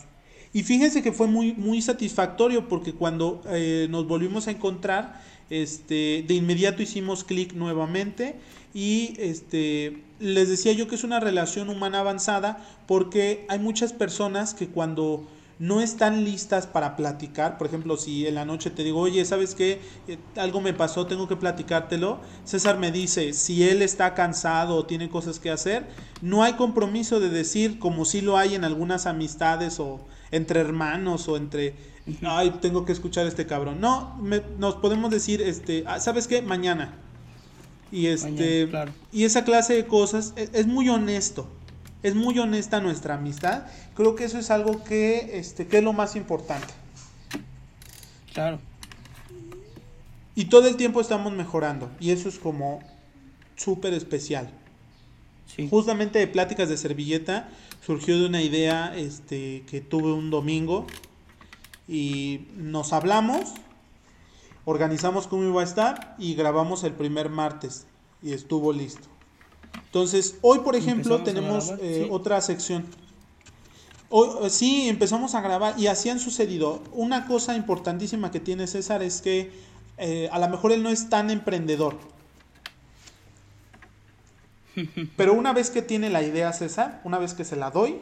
[0.53, 6.23] Y fíjense que fue muy, muy satisfactorio porque cuando eh, nos volvimos a encontrar, este,
[6.25, 8.35] de inmediato hicimos clic nuevamente
[8.73, 14.53] y este, les decía yo que es una relación humana avanzada porque hay muchas personas
[14.53, 15.27] que cuando
[15.59, 17.57] no están listas para platicar.
[17.57, 19.81] Por ejemplo, si en la noche te digo, oye, ¿sabes qué?
[20.07, 22.19] Eh, algo me pasó, tengo que platicártelo.
[22.43, 25.87] César me dice, si él está cansado o tiene cosas que hacer,
[26.21, 29.99] no hay compromiso de decir, como si lo hay en algunas amistades o
[30.31, 31.75] entre hermanos o entre,
[32.23, 33.79] ay, tengo que escuchar a este cabrón.
[33.79, 34.19] No,
[34.59, 36.41] nos podemos decir, este, ah, ¿sabes qué?
[36.41, 36.93] Mañana.
[37.91, 38.69] Y este,
[39.13, 41.47] y esa clase de cosas e, es muy honesto
[42.05, 43.65] es muy honesta nuestra amistad.
[43.95, 46.67] Creo que eso es algo que, este, que es lo más importante.
[48.31, 48.59] Claro.
[50.35, 51.89] Y todo el tiempo estamos mejorando.
[51.99, 52.79] Y eso es como
[53.55, 54.51] súper especial.
[55.71, 57.49] Justamente de pláticas de servilleta
[57.83, 60.85] surgió de una idea este, que tuve un domingo.
[61.87, 63.51] Y nos hablamos,
[64.63, 67.87] organizamos cómo iba a estar y grabamos el primer martes.
[68.21, 69.14] Y estuvo listo.
[69.83, 72.85] Entonces, hoy, por ejemplo, tenemos eh, otra sección.
[74.09, 76.81] Hoy, eh, sí, empezamos a grabar y así han sucedido.
[76.91, 79.51] Una cosa importantísima que tiene César es que
[79.97, 81.97] eh, a lo mejor él no es tan emprendedor.
[85.15, 87.99] Pero una vez que tiene la idea César, una vez que se la doy,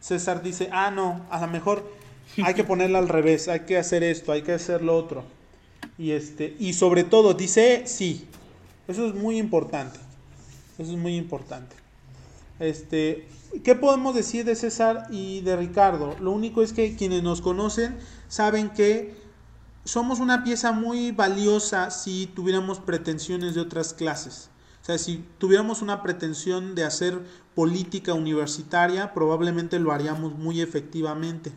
[0.00, 1.90] César dice, ah, no, a lo mejor
[2.42, 5.24] hay que ponerla al revés, hay que hacer esto, hay que hacer lo otro.
[5.98, 8.26] Y, este, y sobre todo, dice sí.
[8.88, 9.98] Eso es muy importante.
[10.78, 11.76] Eso es muy importante.
[12.58, 13.28] Este,
[13.64, 16.16] ¿Qué podemos decir de César y de Ricardo?
[16.20, 17.96] Lo único es que quienes nos conocen
[18.28, 19.14] saben que
[19.84, 24.50] somos una pieza muy valiosa si tuviéramos pretensiones de otras clases.
[24.82, 27.20] O sea, si tuviéramos una pretensión de hacer
[27.54, 31.52] política universitaria, probablemente lo haríamos muy efectivamente.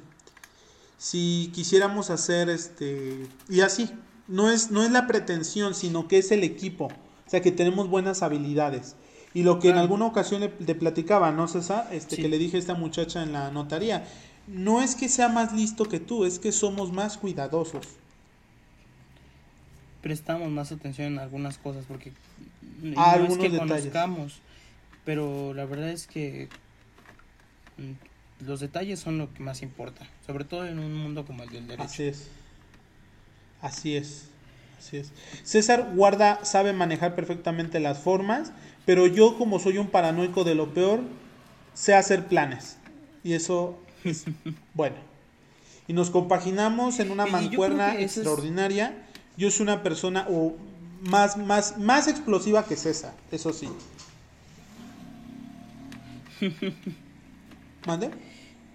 [0.98, 3.90] Si quisiéramos hacer este y así,
[4.28, 7.90] no es no es la pretensión, sino que es el equipo, o sea, que tenemos
[7.90, 8.96] buenas habilidades.
[9.34, 11.88] Y lo que en alguna ocasión le, platicaba, ¿no, César?
[11.92, 14.06] Este, Que le dije a esta muchacha en la notaría,
[14.48, 17.86] no es que sea más listo que tú, es que somos más cuidadosos.
[20.02, 22.14] prestamos más atención en algunas cosas porque
[22.96, 23.94] A no es que algunos detalles.
[23.94, 24.42] conozcamos,
[25.06, 26.50] pero la verdad es que
[27.78, 31.50] mm, los detalles son lo que más importa, sobre todo en un mundo como el
[31.50, 31.84] del derecho.
[31.84, 32.28] Así es.
[33.62, 34.30] Así es.
[34.80, 35.12] Así es.
[35.44, 38.52] César Guarda sabe manejar perfectamente las formas,
[38.86, 41.02] pero yo como soy un paranoico de lo peor,
[41.74, 42.78] sé hacer planes.
[43.24, 44.26] Y eso es
[44.74, 44.96] bueno.
[45.88, 49.06] Y nos compaginamos en una yo mancuerna es- extraordinaria.
[49.38, 50.56] Yo soy una persona o
[51.02, 53.68] más, más, más explosiva que César, eso sí.
[57.88, 58.12] ¿Mande?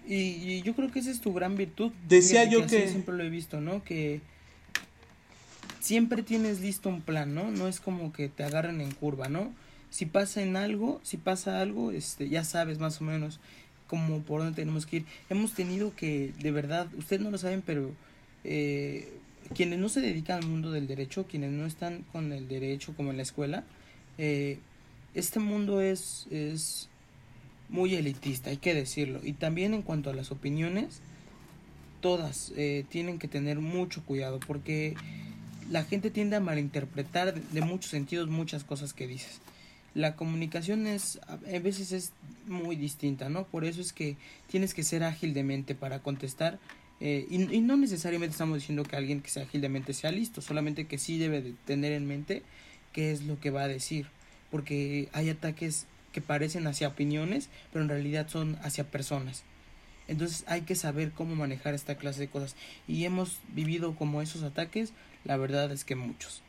[0.07, 1.91] Y, y yo creo que esa es tu gran virtud.
[2.07, 3.83] Decía yo que- siempre lo he visto, ¿no?
[3.83, 4.21] Que
[5.85, 7.51] siempre tienes listo un plan, ¿no?
[7.51, 9.53] No es como que te agarren en curva, ¿no?
[9.91, 13.39] Si pasa en algo, si pasa algo, este, ya sabes más o menos
[13.85, 15.05] como por dónde tenemos que ir.
[15.29, 17.91] Hemos tenido que, de verdad, ustedes no lo saben, pero
[18.43, 19.13] eh,
[19.53, 23.11] quienes no se dedican al mundo del derecho, quienes no están con el derecho como
[23.11, 23.63] en la escuela,
[24.17, 24.57] eh,
[25.13, 26.89] este mundo es, es
[27.69, 29.19] muy elitista, hay que decirlo.
[29.23, 31.01] Y también en cuanto a las opiniones,
[32.01, 34.95] todas eh, tienen que tener mucho cuidado porque
[35.69, 39.39] la gente tiende a malinterpretar de, muchos sentidos muchas cosas que dices.
[39.93, 42.11] La comunicación es a veces es
[42.47, 43.45] muy distinta, ¿no?
[43.45, 46.59] Por eso es que tienes que ser ágil de mente para contestar
[46.99, 50.11] eh, y, y no necesariamente estamos diciendo que alguien que sea ágil de mente sea
[50.11, 52.43] listo, solamente que sí debe de tener en mente
[52.93, 54.07] qué es lo que va a decir,
[54.51, 59.43] porque hay ataques que parecen hacia opiniones, pero en realidad son hacia personas.
[60.07, 62.55] Entonces hay que saber cómo manejar esta clase de cosas.
[62.87, 64.93] Y hemos vivido como esos ataques,
[65.23, 66.41] la verdad es que muchos.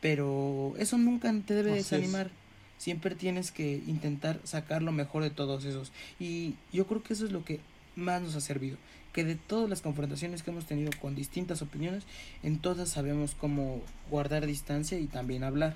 [0.00, 1.90] Pero eso nunca te debe Así es.
[1.90, 2.30] desanimar.
[2.78, 5.92] Siempre tienes que intentar sacar lo mejor de todos esos.
[6.20, 7.60] Y yo creo que eso es lo que
[7.94, 8.76] más nos ha servido.
[9.14, 12.04] Que de todas las confrontaciones que hemos tenido con distintas opiniones,
[12.42, 13.80] en todas sabemos cómo
[14.10, 15.74] guardar distancia y también hablar.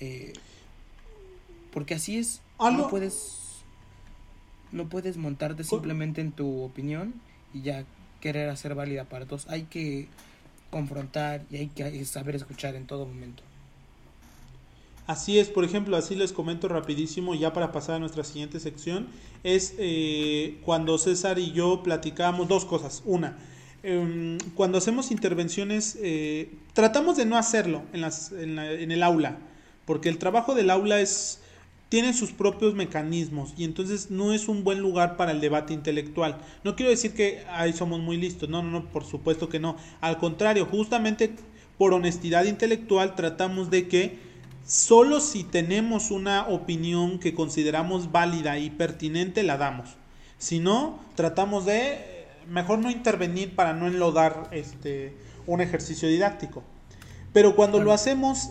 [0.00, 0.32] Eh,
[1.72, 3.45] porque así es, Algo- no puedes
[4.72, 7.14] no puedes montarte simplemente en tu opinión
[7.54, 7.84] y ya
[8.20, 9.46] querer hacer válida para todos.
[9.48, 10.08] Hay que
[10.70, 13.42] confrontar y hay que saber escuchar en todo momento.
[15.06, 19.06] Así es, por ejemplo, así les comento rapidísimo, ya para pasar a nuestra siguiente sección,
[19.44, 23.02] es eh, cuando César y yo platicábamos dos cosas.
[23.04, 23.38] Una,
[23.84, 29.04] em, cuando hacemos intervenciones, eh, tratamos de no hacerlo en, las, en, la- en el
[29.04, 29.38] aula,
[29.84, 31.40] porque el trabajo del aula es
[31.88, 36.38] tiene sus propios mecanismos y entonces no es un buen lugar para el debate intelectual.
[36.64, 39.76] No quiero decir que ahí somos muy listos, no, no, no, por supuesto que no.
[40.00, 41.34] Al contrario, justamente
[41.78, 44.18] por honestidad intelectual tratamos de que
[44.66, 49.90] solo si tenemos una opinión que consideramos válida y pertinente la damos.
[50.38, 55.14] Si no, tratamos de mejor no intervenir para no enlodar este
[55.46, 56.64] un ejercicio didáctico.
[57.32, 58.50] Pero cuando lo hacemos,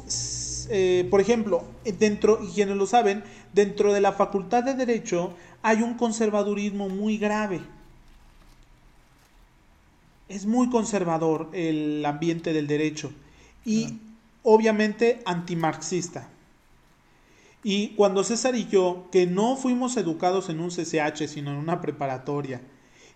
[0.69, 1.63] eh, por ejemplo,
[1.99, 7.17] dentro, y quienes lo saben, dentro de la Facultad de Derecho hay un conservadurismo muy
[7.17, 7.61] grave.
[10.27, 13.11] Es muy conservador el ambiente del derecho
[13.63, 13.99] y
[14.43, 16.29] obviamente antimarxista.
[17.63, 21.81] Y cuando César y yo, que no fuimos educados en un CCH, sino en una
[21.81, 22.61] preparatoria,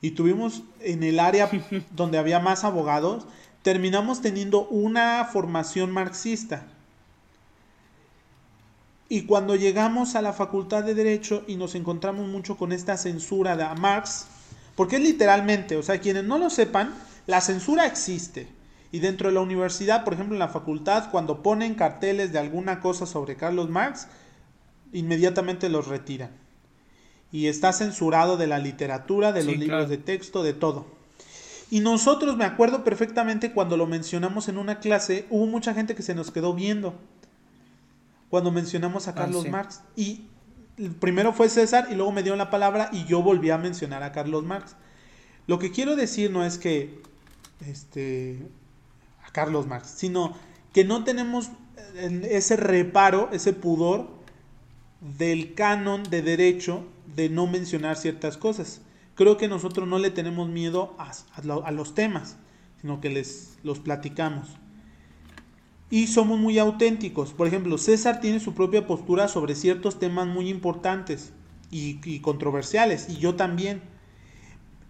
[0.02, 1.50] y tuvimos en el área
[1.92, 3.28] donde había más abogados,
[3.62, 6.66] terminamos teniendo una formación marxista.
[9.12, 13.58] Y cuando llegamos a la Facultad de Derecho y nos encontramos mucho con esta censura
[13.58, 14.28] de Marx,
[14.76, 16.94] porque es literalmente, o sea, quienes no lo sepan,
[17.26, 18.48] la censura existe.
[18.92, 22.80] Y dentro de la universidad, por ejemplo, en la facultad, cuando ponen carteles de alguna
[22.82, 24.08] cosa sobre Carlos Marx,
[24.94, 26.30] inmediatamente los retiran.
[27.32, 29.90] Y está censurado de la literatura, de Sí, los libros claro.
[29.90, 30.86] de texto, de todo.
[31.72, 36.04] Y nosotros, me acuerdo perfectamente cuando lo mencionamos en una clase, hubo mucha gente que
[36.04, 36.96] se nos quedó viendo
[38.30, 39.50] cuando mencionamos a Ah, Carlos sí.
[39.50, 39.82] Marx.
[39.96, 40.26] Y
[41.00, 44.12] primero fue César y luego me dio la palabra y yo volví a mencionar a
[44.12, 44.76] Carlos Marx.
[45.48, 47.02] Lo que quiero decir no es que
[47.68, 48.48] este
[49.28, 50.36] a Carlos Marx, sino
[50.74, 51.50] que no tenemos
[51.96, 54.10] eh, ese reparo, ese pudor
[55.18, 58.82] del canon de derecho de no mencionar ciertas cosas.
[59.16, 61.12] Creo que nosotros no le tenemos miedo a,
[61.66, 62.38] a los temas,
[62.80, 64.50] sino que les los platicamos.
[65.92, 67.34] Y somos muy auténticos.
[67.34, 71.34] Por ejemplo, César tiene su propia postura sobre ciertos temas muy importantes
[71.72, 73.82] y, y controversiales, y yo también.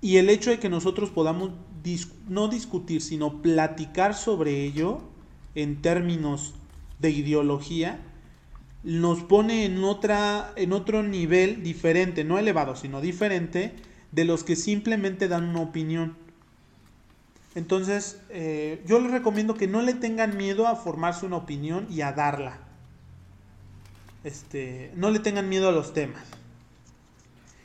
[0.02, 1.52] Y el hecho de que nosotros podamos
[1.84, 5.02] dis- no discutir, sino platicar sobre ello
[5.56, 6.54] en términos
[7.00, 8.00] de ideología,
[8.84, 13.74] nos pone en otra en otro nivel diferente, no elevado, sino diferente
[14.12, 16.16] de los que simplemente dan una opinión.
[17.56, 22.02] Entonces, eh, yo les recomiendo que no le tengan miedo a formarse una opinión y
[22.02, 22.60] a darla.
[24.24, 26.24] Este, no le tengan miedo a los temas.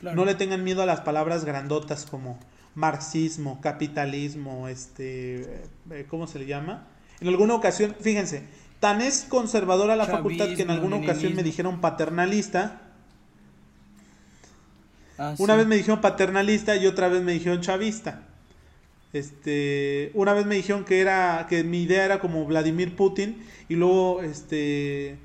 [0.01, 0.17] Claro.
[0.17, 2.39] No le tengan miedo a las palabras grandotas como
[2.75, 6.87] marxismo, capitalismo, este, eh, ¿cómo se le llama?
[7.21, 8.45] En alguna ocasión, fíjense,
[8.81, 12.81] tan es conservadora la facultad que en alguna ocasión me dijeron paternalista.
[15.17, 15.59] Ah, Una sí.
[15.59, 18.24] vez me dijeron paternalista y otra vez me dijeron chavista.
[19.15, 23.77] Este, una vez me dijeron que era que mi idea era como Vladimir Putin y
[23.77, 25.17] luego este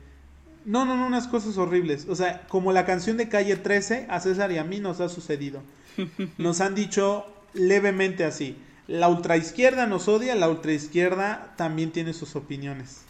[0.64, 2.06] no, no, no, unas cosas horribles.
[2.08, 5.10] O sea, como la canción de Calle 13, a César y a mí nos ha
[5.10, 5.62] sucedido.
[6.38, 8.56] Nos han dicho levemente así.
[8.88, 13.02] La ultraizquierda nos odia, la ultraizquierda también tiene sus opiniones.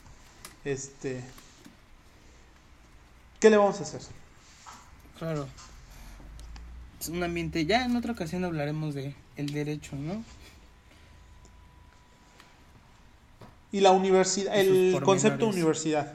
[0.65, 1.21] Este
[3.39, 4.01] ¿Qué le vamos a hacer?
[5.17, 5.47] Claro.
[6.99, 7.65] Es un ambiente.
[7.65, 10.23] Ya en otra ocasión hablaremos de el derecho, ¿no?
[13.71, 16.13] Y la universidad, el concepto universidad.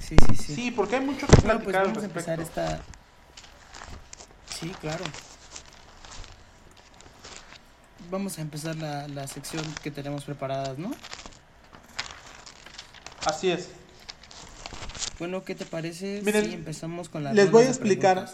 [0.00, 0.54] Sí, sí, sí.
[0.54, 2.60] Sí, porque hay mucho que Bueno, pues al vamos a empezar respecto.
[2.62, 2.82] esta.
[4.58, 5.04] Sí, claro.
[8.10, 10.90] Vamos a empezar la, la sección que tenemos preparadas, ¿no?
[13.24, 13.68] Así es.
[15.20, 18.26] Bueno, ¿qué te parece Miren, si empezamos con la les voy a explicar.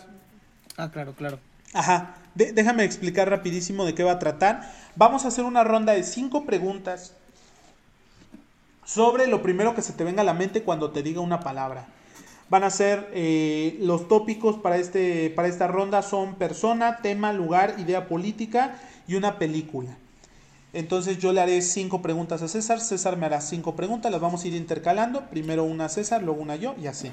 [0.78, 1.38] Ah, claro, claro.
[1.72, 2.14] Ajá.
[2.34, 4.70] Déjame explicar rapidísimo de qué va a tratar.
[4.94, 7.14] Vamos a hacer una ronda de cinco preguntas
[8.84, 11.86] sobre lo primero que se te venga a la mente cuando te diga una palabra.
[12.48, 17.74] Van a ser eh, los tópicos para, este, para esta ronda son persona, tema, lugar,
[17.78, 19.96] idea política y una película.
[20.72, 24.44] Entonces yo le haré cinco preguntas a César, César me hará cinco preguntas, las vamos
[24.44, 27.10] a ir intercalando, primero una a César, luego una yo y así.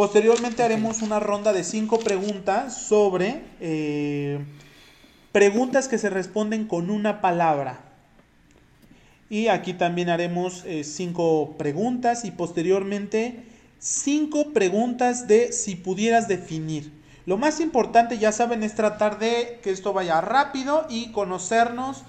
[0.00, 4.42] Posteriormente haremos una ronda de cinco preguntas sobre eh,
[5.30, 7.80] preguntas que se responden con una palabra.
[9.28, 13.44] Y aquí también haremos eh, cinco preguntas y posteriormente
[13.78, 16.90] cinco preguntas de si pudieras definir.
[17.26, 22.04] Lo más importante, ya saben, es tratar de que esto vaya rápido y conocernos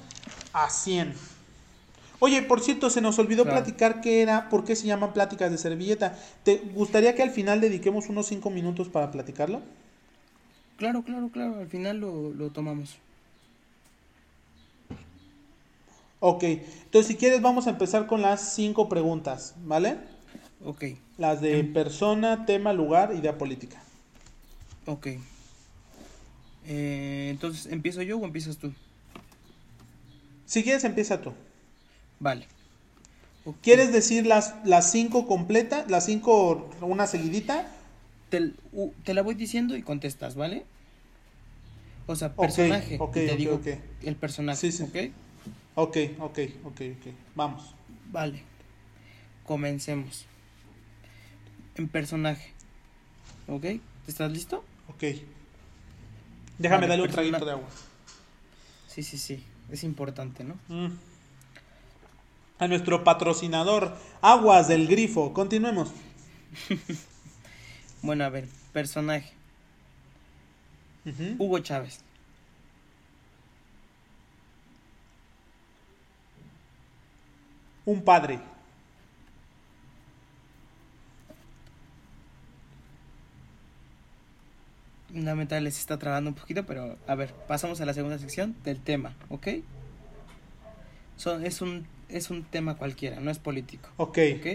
[0.53, 1.30] a 100.
[2.21, 3.49] Oye, por cierto, se nos olvidó Claro.
[3.49, 6.17] platicar qué era, por qué se llaman pláticas de servilleta.
[6.43, 9.61] ¿Te gustaría que al final dediquemos unos 5 minutos para platicarlo?
[10.75, 11.59] Claro, claro, claro.
[11.59, 12.99] Al final lo, lo tomamos.
[16.19, 19.97] Ok, entonces si quieres vamos a empezar con las 5 preguntas, ¿vale?
[20.59, 20.83] Ok,
[21.17, 23.81] Las de persona, tema, lugar, idea política.
[24.85, 25.07] ok.
[26.63, 28.73] Eh, entonces, ¿empiezo yo o empiezas tú?
[30.45, 31.33] Si quieres empieza tú.
[32.21, 32.47] Vale.
[33.63, 37.67] ¿Quieres decir las las cinco completas, las cinco una seguidita?
[38.29, 40.63] Te, u- te la voy diciendo y contestas, ¿vale?
[42.05, 42.97] O sea, personaje.
[42.99, 43.67] ok, y te digo ok.
[44.03, 44.83] el personaje, Sí, sí.
[44.83, 45.11] ¿ok?
[45.75, 47.13] Ok, ok, ok, ok.
[47.35, 47.73] Vamos.
[48.11, 48.43] Vale.
[49.45, 50.25] Comencemos.
[51.75, 52.51] En personaje.
[53.47, 53.65] ¿Ok?
[54.07, 54.63] ¿Estás listo?
[54.89, 55.03] Ok.
[56.59, 57.67] Déjame Vale, darle un traguito de agua.
[58.87, 59.43] Sí, sí, sí.
[59.71, 60.55] Es importante, ¿no?
[60.67, 60.91] Mm.
[62.61, 65.33] A nuestro patrocinador, Aguas del Grifo.
[65.33, 65.91] Continuemos.
[68.03, 69.31] Bueno, a ver, personaje.
[71.37, 71.99] Hugo Chávez.
[77.85, 78.39] Un padre.
[85.13, 88.79] Lamentable se está trabando un poquito, pero a ver, pasamos a la segunda sección del
[88.81, 89.47] tema, ¿ok?
[91.17, 94.17] Son, es, un, es un tema cualquiera, no es político, Ok.
[94.37, 94.47] ¿ok?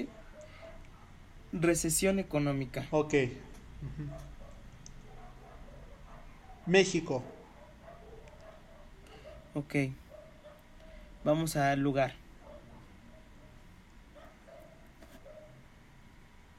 [1.52, 2.86] Recesión económica.
[2.90, 3.14] Ok.
[6.66, 7.22] México.
[9.54, 9.74] Ok.
[11.24, 12.14] Vamos al lugar.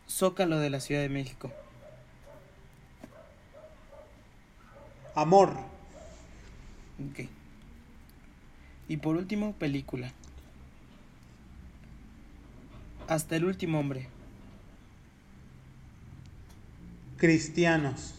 [0.09, 1.51] Zócalo de la Ciudad de México.
[5.13, 5.51] Amor.
[7.11, 7.27] Ok.
[8.87, 10.11] Y por último, película.
[13.08, 14.08] Hasta el último hombre.
[17.18, 18.14] Cristianos.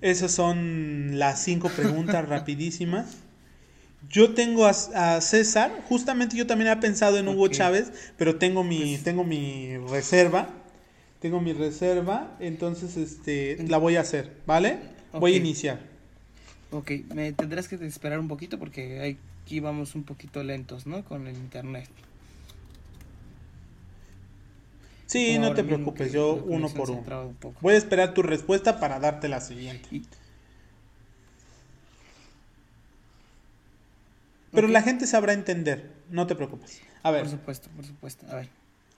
[0.00, 3.18] Esas son las cinco preguntas rapidísimas.
[4.10, 7.48] Yo tengo a, a César, justamente yo también he pensado en Hugo.
[7.48, 10.48] Chávez, pero tengo mi, Pues- tengo mi reserva.
[11.20, 14.80] Tengo mi reserva, entonces este la voy a hacer, ¿vale?
[15.12, 15.78] Voy a iniciar.
[16.72, 21.04] Ok, me tendrás que esperar un poquito porque aquí vamos un poquito lentos, ¿no?
[21.04, 21.88] Con el internet.
[25.06, 27.02] Sí, Como no te preocupes, yo uno por uno.
[27.04, 27.58] traba un poco.
[27.60, 29.86] Voy a esperar tu respuesta para darte la siguiente.
[29.90, 30.02] Y-
[34.52, 36.80] Pero la gente sabrá entender, no te preocupes.
[37.02, 38.26] A ver, Por supuesto, por supuesto.
[38.30, 38.48] A ver.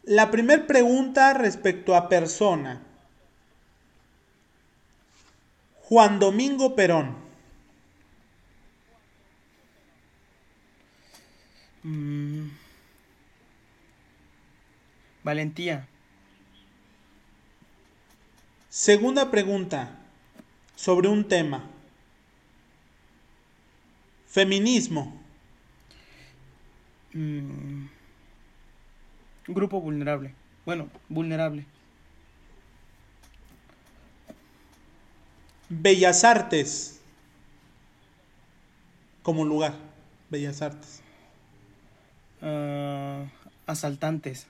[0.04, 2.82] la primera pregunta respecto a persona.
[5.82, 7.23] Juan Domingo Perón.
[11.84, 12.48] Mm.
[15.22, 15.86] Valentía.
[18.70, 19.96] Segunda pregunta
[20.74, 21.64] sobre un tema.
[24.26, 25.14] Feminismo.
[27.12, 27.86] Mm.
[29.46, 30.34] Grupo vulnerable.
[30.64, 31.66] Bueno, vulnerable.
[35.68, 37.00] Bellas Artes.
[39.22, 39.74] Como lugar.
[40.30, 41.03] Bellas Artes.
[42.46, 43.24] Ah,
[43.66, 44.46] asaltantes.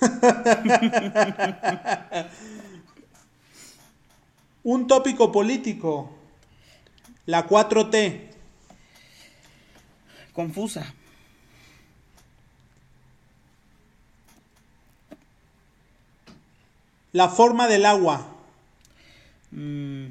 [4.64, 6.10] Un tópico político.
[7.26, 8.30] La 4T.
[10.32, 10.92] Confusa.
[17.12, 18.26] La forma del agua.
[19.52, 20.06] Mm.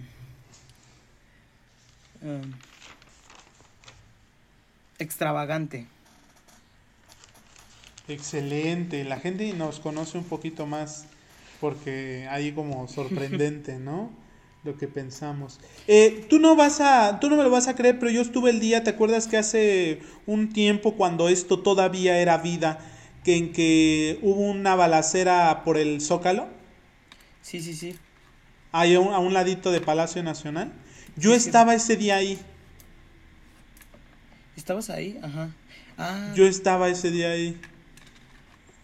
[2.22, 2.54] Um,
[4.98, 5.93] extravagante.
[8.08, 9.04] Excelente.
[9.04, 11.06] La gente nos conoce un poquito más
[11.60, 14.12] porque hay como sorprendente, ¿no?
[14.64, 15.60] Lo que pensamos.
[15.88, 18.50] Eh, tú no vas a, tú no me lo vas a creer, pero yo estuve
[18.50, 22.80] el día, ¿te acuerdas que hace un tiempo cuando esto todavía era vida,
[23.26, 26.48] que en que hubo una balacera por el Zócalo,
[27.42, 27.96] Sí, sí, sí.
[28.72, 30.72] ahí a un, a un ladito de Palacio Nacional?
[31.18, 31.36] Yo sí.
[31.36, 32.40] estaba ese día ahí.
[34.56, 35.20] ¿Estabas ahí?
[35.22, 35.50] Ajá.
[35.98, 37.60] Ah, Yo estaba ese día ahí.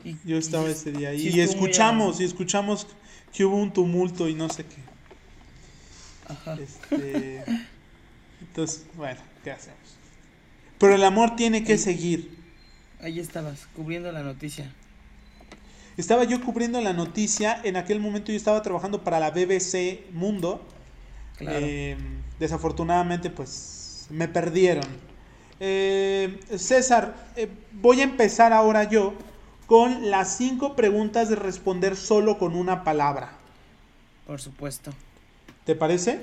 [0.04, 1.20] Y- Yo estaba y- ese día ahí.
[1.20, 2.88] sí y escuchamos, y escuchamos
[3.34, 4.78] que hubo un tumulto y no sé qué.
[6.28, 6.58] Ajá.
[6.62, 7.44] Este,
[8.42, 9.78] entonces, bueno, ¿qué hacemos?
[10.78, 12.38] Pero el amor tiene que seguir.
[13.02, 14.72] Ahí estabas, cubriendo la noticia.
[15.98, 20.66] Estaba yo cubriendo la noticia, en aquel momento yo estaba trabajando para la BBC Mundo.
[21.38, 21.60] Claro.
[21.62, 21.98] Eh,
[22.40, 24.86] desafortunadamente, pues me perdieron.
[25.60, 29.14] Eh, César, eh, voy a empezar ahora yo
[29.70, 33.34] con las cinco preguntas de responder solo con una palabra.
[34.26, 34.92] Por supuesto.
[35.64, 36.22] ¿Te parece?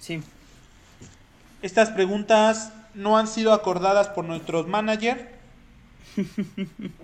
[0.00, 0.22] Sí.
[1.60, 5.20] Estas preguntas no han sido acordadas por nuestros managers.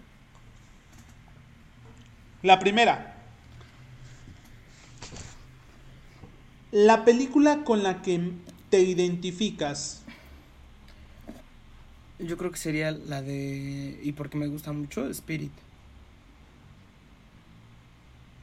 [2.43, 3.18] La primera.
[6.72, 8.32] La película con la que
[8.70, 10.03] te identificas.
[12.18, 14.01] Yo creo que sería la de.
[14.03, 15.53] Y porque me gusta mucho, Spirit.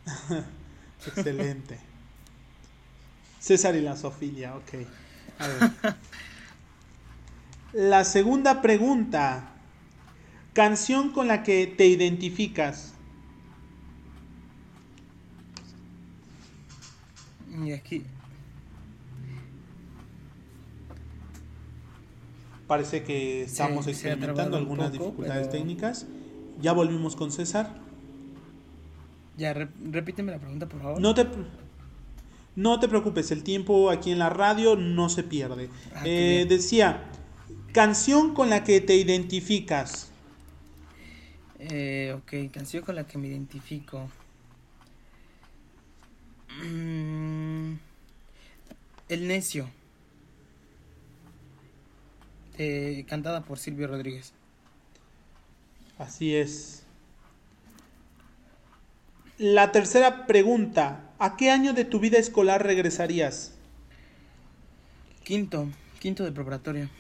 [1.07, 1.79] Excelente.
[3.39, 4.87] César y la Sofía, ok.
[5.39, 5.95] A ver.
[7.73, 9.47] La segunda pregunta.
[10.53, 12.93] Canción con la que te identificas.
[17.63, 18.03] Y aquí.
[22.67, 26.05] Parece que estamos experimentando algunas poco, dificultades pero- técnicas.
[26.61, 27.80] Ya volvimos con César.
[29.37, 31.01] Ya, re- repíteme la pregunta, por favor.
[31.01, 31.25] No te,
[32.55, 35.69] no te preocupes, el tiempo aquí en la radio no se pierde.
[35.95, 37.03] Ah, Eh, decía,
[37.73, 40.09] canción con la que te identificas.
[41.59, 44.09] Eh, ok, canción con la que me identifico.
[46.61, 47.75] Mm,
[49.09, 49.69] El necio.
[52.57, 54.33] Eh, cantada por Silvio Rodríguez.
[55.97, 56.80] Así es.
[59.41, 63.55] La tercera pregunta, ¿a qué año de tu vida escolar regresarías?
[65.23, 65.67] Quinto,
[65.97, 66.91] quinto de preparatoria.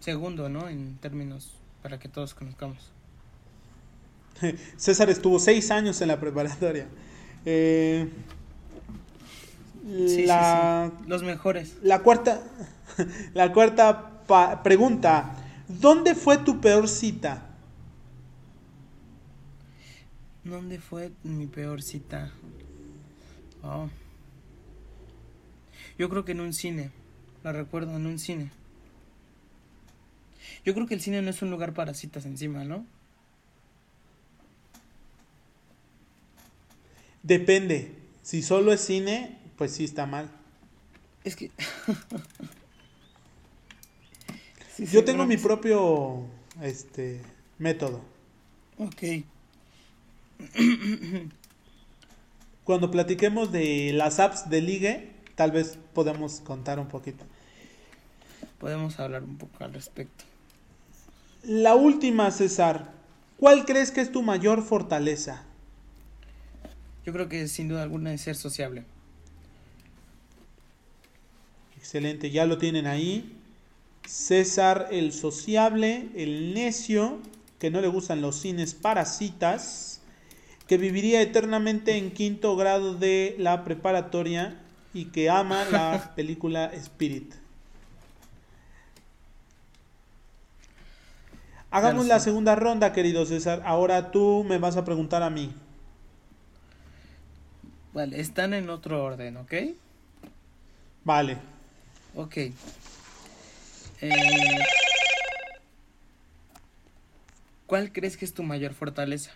[0.00, 0.68] Segundo, ¿no?
[0.68, 2.90] En términos para que todos conozcamos.
[4.76, 6.88] César estuvo seis años en la preparatoria.
[7.46, 8.10] Eh,
[9.86, 11.04] Sí, sí, la, sí.
[11.08, 11.76] Los mejores.
[11.80, 12.42] la cuarta,
[13.32, 14.20] la cuarta
[14.62, 15.36] pregunta,
[15.68, 17.53] ¿dónde fue tu peor cita?
[20.44, 22.30] ¿Dónde fue mi peor cita?
[23.62, 23.88] Oh.
[25.98, 26.90] Yo creo que en un cine.
[27.42, 28.50] La recuerdo en un cine.
[30.64, 32.86] Yo creo que el cine no es un lugar para citas encima, ¿no?
[37.22, 37.92] Depende.
[38.22, 40.30] Si solo es cine, pues sí está mal.
[41.24, 41.50] Es que...
[44.76, 46.26] Sí, Yo tengo mi propio
[46.60, 47.20] este
[47.58, 48.00] método.
[48.76, 49.24] Ok.
[52.64, 57.24] Cuando platiquemos de las apps de ligue, tal vez podemos contar un poquito.
[58.58, 60.24] Podemos hablar un poco al respecto.
[61.42, 62.92] La última, César.
[63.38, 65.42] ¿Cuál crees que es tu mayor fortaleza?
[67.04, 68.84] Yo creo que sin duda alguna es ser sociable.
[71.76, 73.36] Excelente, ya lo tienen ahí.
[74.06, 77.18] César el sociable, el necio,
[77.58, 79.93] que no le gustan los cines parasitas,
[80.66, 84.60] que viviría eternamente en quinto grado de la preparatoria
[84.92, 87.34] y que ama la película Spirit.
[91.70, 93.60] Hagamos la segunda ronda, querido César.
[93.64, 95.52] Ahora tú me vas a preguntar a mí.
[97.92, 99.52] Vale, están en otro orden, ¿ok?
[101.02, 101.36] Vale.
[102.14, 102.36] Ok.
[104.00, 104.10] Eh,
[107.66, 109.32] ¿Cuál crees que es tu mayor fortaleza?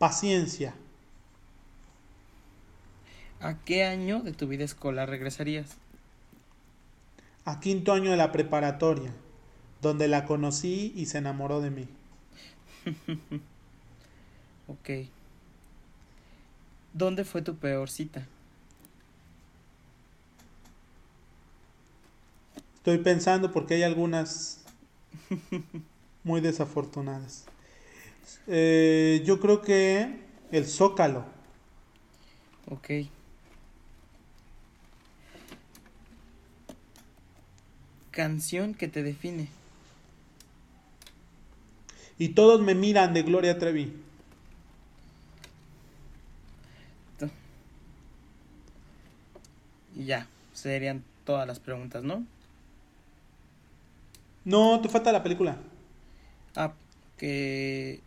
[0.00, 0.74] Paciencia.
[3.40, 5.76] ¿A qué año de tu vida escolar regresarías?
[7.44, 9.12] a quinto año de la preparatoria,
[9.82, 11.88] donde la conocí y se enamoró de mí.
[14.68, 15.08] ok.
[16.92, 18.26] ¿Dónde fue tu peor cita?
[22.76, 24.64] Estoy pensando porque hay algunas
[26.24, 27.46] muy desafortunadas.
[28.46, 30.20] Eh, yo creo que
[30.50, 31.24] el zócalo.
[32.70, 32.90] Ok.
[38.20, 39.48] canción que te define.
[42.18, 43.94] Y todos me miran de Gloria Trevi.
[49.96, 52.24] Y ya, serían todas las preguntas, ¿no?
[54.44, 55.56] No, te falta la película.
[56.54, 56.72] Ah,
[57.16, 58.00] que...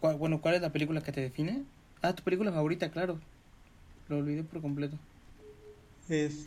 [0.00, 1.64] bueno, ¿cuál es la película que te define?
[2.02, 3.18] Ah, tu película favorita, claro.
[4.08, 4.96] Lo olvidé por completo.
[6.08, 6.46] Es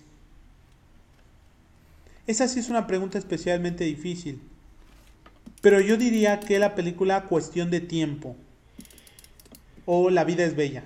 [2.29, 4.39] esa sí es una pregunta especialmente difícil.
[5.61, 8.35] Pero yo diría que la película Cuestión de Tiempo
[9.87, 10.83] o La vida es bella.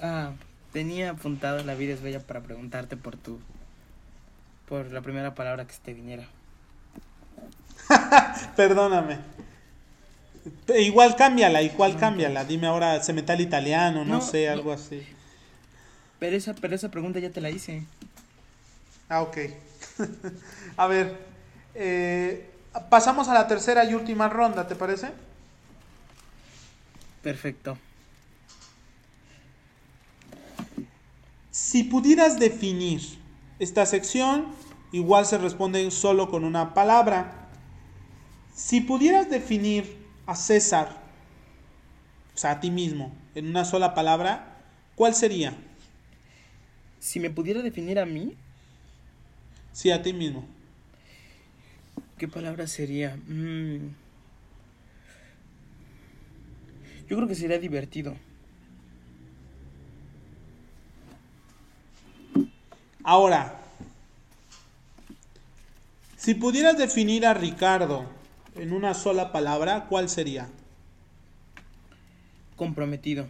[0.00, 0.32] Ah,
[0.72, 3.38] tenía apuntado La vida es bella para preguntarte por tu
[4.68, 6.26] por la primera palabra que se te viniera.
[8.56, 9.18] Perdóname.
[10.76, 12.44] Igual cámbiala, igual cámbiala.
[12.44, 15.06] Dime ahora se metal italiano, no, sé, algo así.
[16.18, 17.84] Pero esa, pero esa pregunta ya te la hice.
[19.08, 19.38] Ah, ok.
[20.76, 21.18] a ver,
[21.74, 22.50] eh,
[22.88, 25.10] pasamos a la tercera y última ronda, ¿te parece?
[27.22, 27.78] Perfecto.
[31.50, 33.00] Si pudieras definir
[33.58, 34.46] esta sección,
[34.92, 37.48] igual se responde solo con una palabra.
[38.54, 41.02] Si pudieras definir a César,
[42.34, 44.56] o sea, a ti mismo, en una sola palabra,
[44.94, 45.54] ¿cuál sería?
[46.98, 48.36] Si me pudiera definir a mí,
[49.74, 50.44] Sí, a ti mismo.
[52.16, 53.16] ¿Qué palabra sería?
[53.26, 53.88] Mm.
[57.08, 58.14] Yo creo que sería divertido.
[63.02, 63.60] Ahora,
[66.16, 68.08] si pudieras definir a Ricardo
[68.56, 70.48] en una sola palabra, ¿cuál sería?
[72.56, 73.26] Comprometido.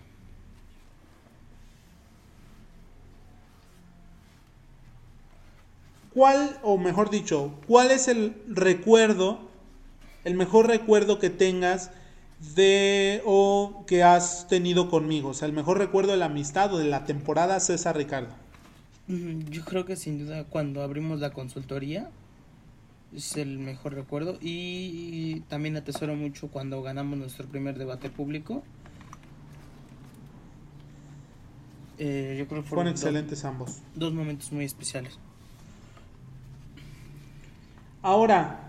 [6.12, 9.40] ¿Cuál, o mejor dicho, cuál es el recuerdo,
[10.24, 11.90] el mejor recuerdo que tengas
[12.54, 15.30] de o que has tenido conmigo?
[15.30, 18.32] O sea, el mejor recuerdo de la amistad o de la temporada César Ricardo.
[19.08, 22.10] Yo creo que sin duda cuando abrimos la consultoría
[23.14, 28.62] es el mejor recuerdo y también atesoro mucho cuando ganamos nuestro primer debate público.
[31.98, 33.78] Eh, yo creo que fueron, excelentes ambos.
[33.94, 35.18] Dos momentos muy especiales.
[38.02, 38.68] Ahora,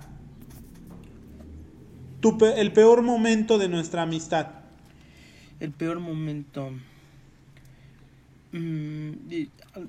[2.55, 4.47] el peor momento de nuestra amistad.
[5.59, 6.71] El peor momento.
[8.51, 9.11] Mm,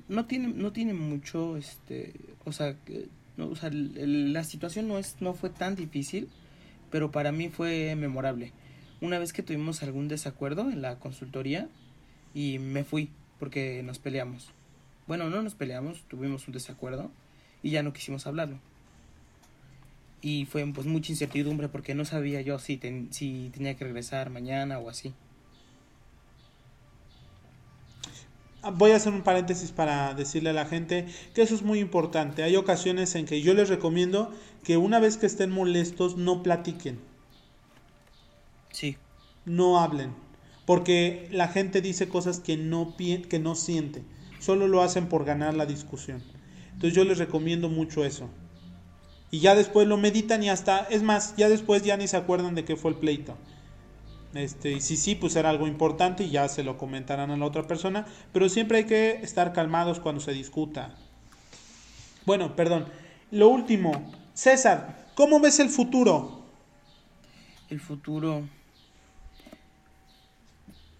[0.09, 2.75] no tiene, no tiene mucho, este, o sea,
[3.37, 6.29] no, la situación no es, no fue tan difícil,
[6.91, 8.51] pero para mí fue memorable.
[8.99, 11.69] Una vez que tuvimos algún desacuerdo en la consultoría
[12.33, 13.09] y me fui
[13.39, 14.49] porque nos peleamos.
[15.07, 17.11] Bueno, no nos peleamos, tuvimos un desacuerdo
[17.63, 18.59] y ya no quisimos hablarlo
[20.21, 22.79] y fue pues mucha incertidumbre porque no sabía yo si,
[23.11, 25.13] si tenía que regresar mañana o así.
[28.73, 32.43] Voy a hacer un paréntesis para decirle a la gente que eso es muy importante.
[32.43, 34.31] Hay ocasiones en que yo les recomiendo
[34.63, 36.99] que una vez que estén molestos no platiquen.
[38.71, 38.97] Sí.
[39.45, 40.13] No hablen.
[40.65, 44.03] Porque la gente dice cosas que no, que no siente.
[44.39, 46.21] Solo lo hacen por ganar la discusión.
[46.73, 48.29] Entonces yo les recomiendo mucho eso.
[49.31, 52.55] Y ya después lo meditan y hasta, es más, ya después ya ni se acuerdan
[52.55, 53.35] de qué fue el pleito.
[54.33, 57.45] Este, y si sí, pues era algo importante y ya se lo comentarán a la
[57.45, 58.05] otra persona.
[58.33, 60.95] Pero siempre hay que estar calmados cuando se discuta.
[62.25, 62.85] Bueno, perdón.
[63.31, 66.43] Lo último, César, ¿cómo ves el futuro?
[67.69, 68.47] El futuro.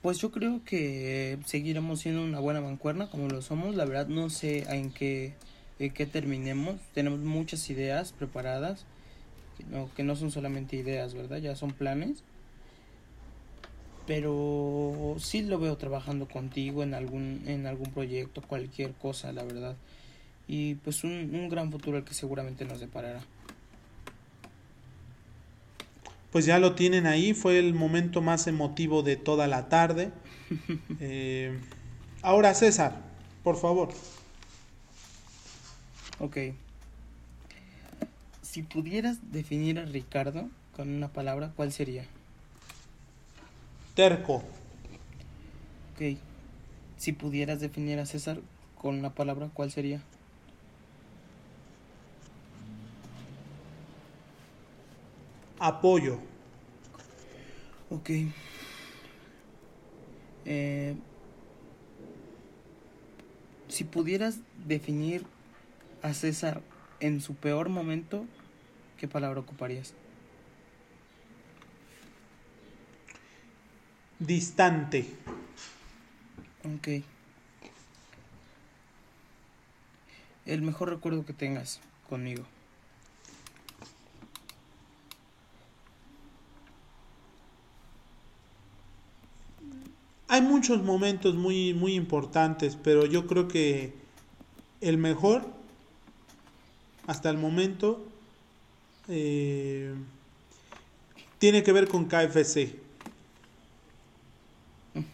[0.01, 3.75] Pues yo creo que seguiremos siendo una buena mancuerna como lo somos.
[3.75, 5.35] La verdad no sé en qué,
[5.79, 6.75] en qué terminemos.
[6.93, 8.85] Tenemos muchas ideas preparadas.
[9.57, 11.37] Que no, que no son solamente ideas, ¿verdad?
[11.37, 12.23] Ya son planes
[14.07, 19.75] pero sí lo veo trabajando contigo en algún en algún proyecto cualquier cosa la verdad.
[20.47, 23.19] Y pues un, un gran futuro el que seguramente nos deparará.
[26.31, 30.11] Pues ya lo tienen ahí fue el momento más emotivo de toda la tarde.
[31.01, 31.59] Eh,
[32.21, 33.01] ahora César
[33.43, 33.89] por favor.
[36.19, 36.37] Ok.
[38.41, 42.05] Si pudieras definir a Ricardo con una palabra cuál sería
[43.97, 44.43] Terco.
[45.95, 46.19] Ok.
[46.97, 48.41] Si pudieras definir a César
[48.79, 50.03] con una palabra, ¿cuál sería?
[55.57, 56.19] Apoyo.
[57.89, 58.11] Ok.
[60.45, 60.95] Eh,
[63.67, 65.25] si pudieras definir
[66.03, 66.61] a César
[66.99, 68.27] en su peor momento,
[68.99, 69.95] ¿qué palabra ocuparías?
[74.19, 75.05] Distante.
[76.63, 77.03] Ok.
[80.45, 82.45] El mejor recuerdo que tengas conmigo.
[90.29, 93.93] Hay muchos momentos muy, muy importantes, pero yo creo que
[94.81, 95.45] el mejor
[97.07, 98.05] hasta el momento
[99.07, 99.93] eh,
[101.39, 102.86] tiene que ver con KFC.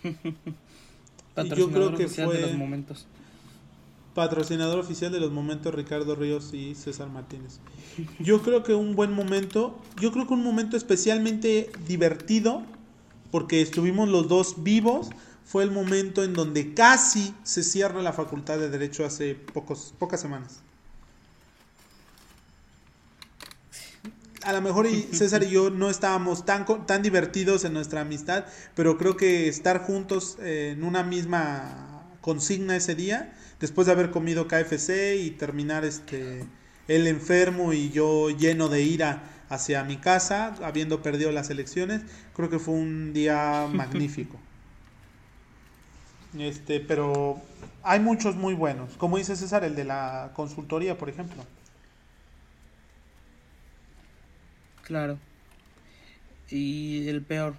[1.56, 3.08] yo creo que fue de los momentos.
[4.14, 7.60] Patrocinador oficial de los momentos Ricardo Ríos y César Martínez.
[8.20, 12.62] Yo creo que un buen momento, yo creo que un momento especialmente divertido,
[13.32, 15.10] porque estuvimos los dos vivos,
[15.44, 20.22] fue el momento en donde casi se cierra la Facultad de Derecho hace pocos, pocas
[20.22, 20.62] semanas.
[24.44, 28.98] A lo mejor César y yo no estábamos tan, tan divertidos en nuestra amistad, pero
[28.98, 35.18] creo que estar juntos en una misma consigna ese día, después de haber comido KFC
[35.20, 36.46] y terminar este
[36.88, 42.02] él enfermo y yo lleno de ira hacia mi casa, habiendo perdido las elecciones,
[42.36, 44.38] creo que fue un día magnífico.
[46.38, 47.42] Este, pero
[47.84, 51.44] hay muchos muy buenos, como dice César, el de la consultoría, por ejemplo.
[54.84, 55.18] Claro.
[56.50, 57.56] Y el peor,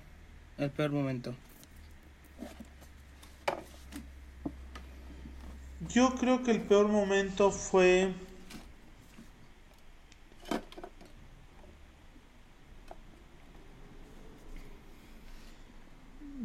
[0.59, 1.35] el peor momento.
[5.89, 8.13] Yo creo que el peor momento fue...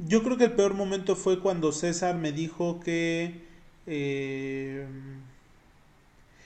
[0.07, 3.47] Yo creo que el peor momento fue cuando César me dijo que...
[3.85, 4.87] Eh,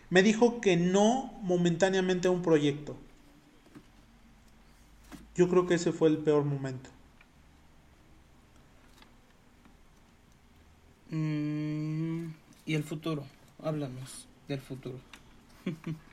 [0.09, 2.97] me dijo que no momentáneamente a un proyecto.
[5.35, 6.89] Yo creo que ese fue el peor momento.
[11.09, 12.27] Mm,
[12.65, 13.23] y el futuro,
[13.63, 14.97] háblanos del futuro.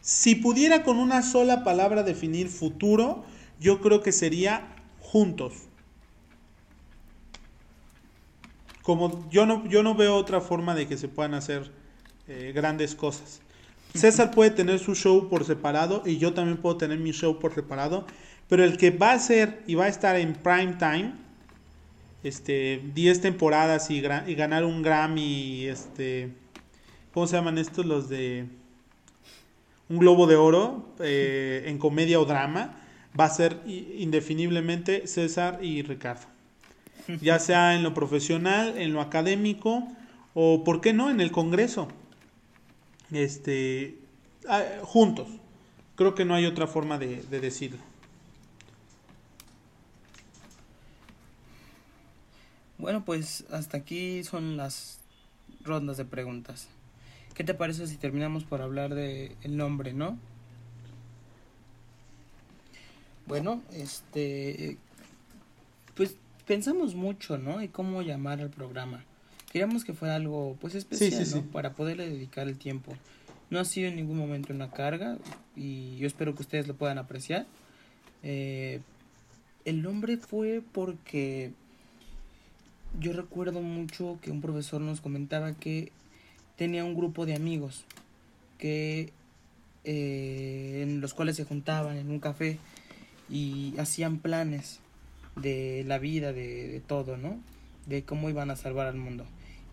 [0.00, 3.24] si pudiera con una sola palabra definir futuro,
[3.60, 5.54] yo creo que sería juntos.
[8.82, 11.70] Como yo no, yo no veo otra forma de que se puedan hacer
[12.28, 13.40] eh, grandes cosas.
[13.94, 17.54] César puede tener su show por separado y yo también puedo tener mi show por
[17.54, 18.06] separado,
[18.48, 21.14] pero el que va a ser y va a estar en prime time,
[22.22, 26.30] este, 10 temporadas y, ganar un Grammy, este,
[27.14, 27.86] ¿cómo se llaman estos?
[27.86, 28.46] Los de
[29.88, 32.76] un globo de oro eh, en comedia o drama,
[33.18, 36.26] va a ser indefiniblemente César y Ricardo.
[37.22, 39.88] Ya sea en lo profesional, en lo académico
[40.34, 41.88] o, ¿por qué no?, en el Congreso
[43.10, 43.98] este,
[44.48, 45.28] ah, juntos.
[45.96, 47.80] Creo que no hay otra forma de, decirlo.
[52.78, 55.00] Bueno, pues hasta aquí son las
[55.64, 56.68] rondas de preguntas.
[57.34, 60.18] ¿Qué te parece si terminamos por hablar de el nombre, no?
[63.26, 64.78] Bueno, este
[65.96, 67.60] pues pensamos mucho, ¿no?
[67.60, 69.04] Y cómo llamar al programa.
[69.50, 71.42] Queríamos que fuera algo pues especial, ¿no?
[71.50, 72.92] Para poderle dedicar el tiempo.
[73.50, 75.16] No ha sido en ningún momento una carga
[75.56, 77.46] y yo espero que ustedes lo puedan apreciar.
[78.22, 78.80] Eh,
[79.64, 81.52] el nombre fue porque
[83.00, 85.92] yo recuerdo mucho que un profesor nos comentaba que
[86.56, 87.84] tenía un grupo de amigos
[88.58, 89.12] que
[89.84, 92.58] eh, en los cuales se juntaban en un café
[93.30, 94.80] y hacían planes
[95.36, 97.38] de la vida, de, de todo, ¿no?
[97.86, 99.24] De cómo iban a salvar al mundo.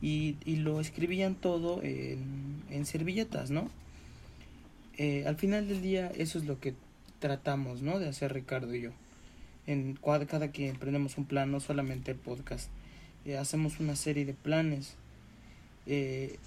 [0.06, 3.72] Y, y lo escribían todo en, en servilletas, ¿no?
[4.98, 6.76] Eh, al final del día eso es lo que
[7.20, 7.98] tratamos, ¿no?
[7.98, 8.92] De hacer Ricardo y yo.
[9.66, 9.98] En
[10.28, 12.70] cada, que emprendemos un plan, no solamente el podcast,
[13.26, 14.94] eh, hacemos una serie de planes.
[15.88, 16.38] Eh,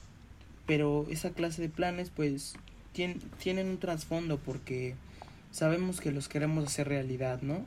[0.66, 2.54] pero esa clase de planes pues
[2.92, 4.94] tienen, tienen un trasfondo porque
[5.50, 7.64] sabemos que los queremos hacer realidad, ¿no?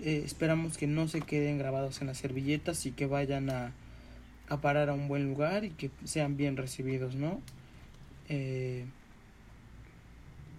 [0.00, 3.72] Eh, esperamos que no se queden grabados en las servilletas y que vayan a,
[4.48, 7.40] a parar a un buen lugar y que sean bien recibidos, ¿no?
[8.28, 8.84] Eh,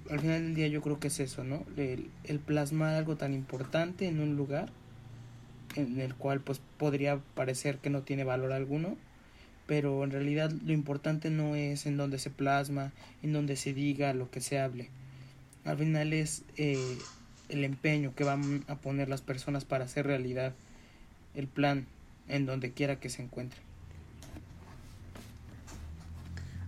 [0.10, 1.66] al final del día yo creo que es eso, ¿no?
[1.76, 4.70] El, el, plasmar algo tan importante en un lugar
[5.76, 8.98] en el cual pues podría parecer que no tiene valor alguno,
[9.68, 14.14] pero en realidad lo importante no es en donde se plasma, en donde se diga
[14.14, 14.90] lo que se hable.
[15.66, 16.98] Al final es eh,
[17.50, 20.54] el empeño que van a poner las personas para hacer realidad
[21.36, 21.86] el plan
[22.30, 23.67] en donde quiera que se encuentre.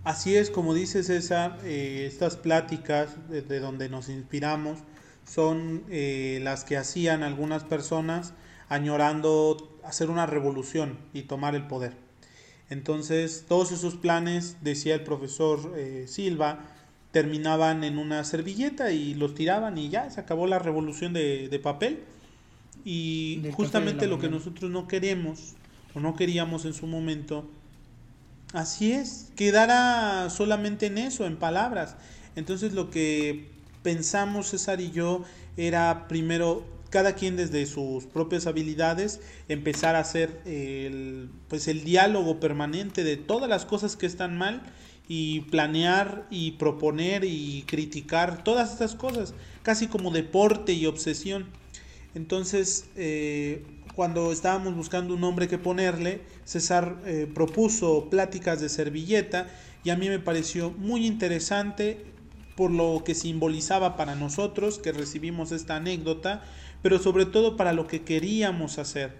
[0.02, 4.78] Así es, como dice César, eh, estas pláticas de, de, donde nos inspiramos
[5.26, 8.32] son eh, las que hacían algunas personas
[8.68, 11.94] añorando hacer una revolución y tomar el poder.
[12.70, 16.64] Entonces, todos esos planes, decía el profesor eh, Silva,
[17.10, 21.58] terminaban en una servilleta y los tiraban y ya se acabó la revolución de, de
[21.58, 22.04] papel.
[22.84, 25.56] Y de justamente lo que nosotros no queremos
[25.94, 27.50] o no queríamos en su momento,
[28.52, 31.96] así es, quedara solamente en eso, en palabras.
[32.36, 33.50] Entonces lo que
[33.82, 35.24] pensamos César y yo
[35.56, 42.40] era primero cada quien desde sus propias habilidades empezar a hacer el, pues el diálogo
[42.40, 44.62] permanente de todas las cosas que están mal
[45.08, 51.46] y planear y proponer y criticar todas estas cosas, casi como deporte y obsesión.
[52.14, 53.64] Entonces, eh,
[54.00, 59.46] cuando estábamos buscando un nombre que ponerle, César eh, propuso pláticas de servilleta
[59.84, 62.06] y a mí me pareció muy interesante
[62.56, 66.42] por lo que simbolizaba para nosotros que recibimos esta anécdota,
[66.80, 69.18] pero sobre todo para lo que queríamos hacer.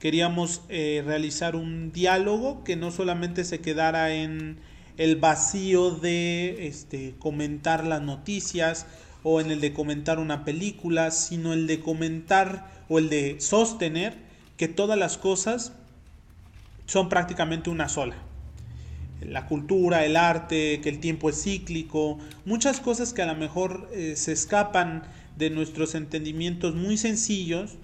[0.00, 4.58] Queríamos eh, realizar un diálogo que no solamente se quedara en
[4.96, 8.86] el vacío de este, comentar las noticias
[9.22, 14.14] o en el de comentar una película, sino el de comentar o el de sostener
[14.56, 15.72] que todas las cosas
[16.86, 18.16] son prácticamente una sola.
[19.20, 23.88] La cultura, el arte, que el tiempo es cíclico, muchas cosas que a lo mejor
[23.92, 25.02] eh, se escapan
[25.36, 27.76] de nuestros entendimientos muy sencillos,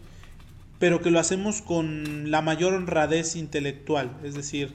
[0.78, 4.72] pero que lo hacemos con la mayor honradez intelectual, es decir,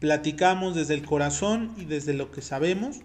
[0.00, 3.00] platicamos desde el corazón y desde lo que sabemos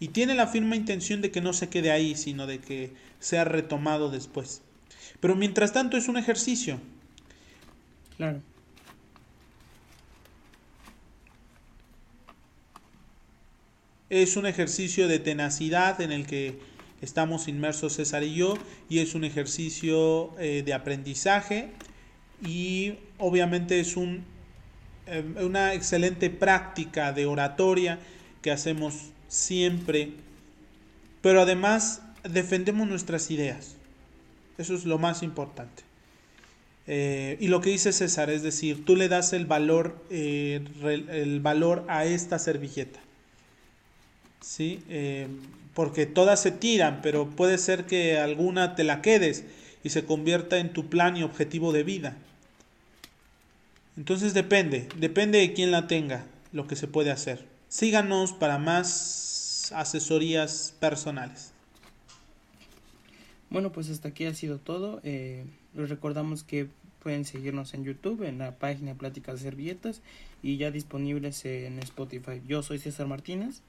[0.00, 3.44] y tiene la firme intención de que no se quede ahí, sino de que sea
[3.44, 4.62] retomado después.
[5.20, 6.80] Pero mientras tanto es un ejercicio.
[8.16, 8.40] Claro.
[14.08, 16.58] Es un ejercicio de tenacidad en el que
[17.00, 18.54] estamos inmersos César y yo
[18.88, 21.70] y es un ejercicio eh, de aprendizaje
[22.42, 24.24] y obviamente es un
[25.10, 27.98] eh, una excelente práctica de oratoria
[28.42, 30.12] que hacemos siempre,
[31.20, 33.76] pero además defendemos nuestras ideas.
[34.60, 35.82] Eso es lo más importante.
[36.86, 41.40] Eh, y lo que dice César, es decir, tú le das el valor, eh, el
[41.40, 43.00] valor a esta servilleta.
[44.42, 44.82] ¿Sí?
[44.90, 45.28] Eh,
[45.72, 49.44] porque todas se tiran, pero puede ser que alguna te la quedes
[49.82, 52.16] y se convierta en tu plan y objetivo de vida.
[53.96, 57.46] Entonces depende, depende de quién la tenga, lo que se puede hacer.
[57.68, 61.52] Síganos para más asesorías personales.
[63.50, 65.00] Bueno, pues hasta aquí ha sido todo.
[65.02, 65.44] Eh,
[65.74, 66.68] les recordamos que
[67.02, 70.02] pueden seguirnos en YouTube, en la página Pláticas de Servilletas
[70.42, 72.40] y ya disponibles en Spotify.
[72.46, 73.60] Yo soy César Martínez.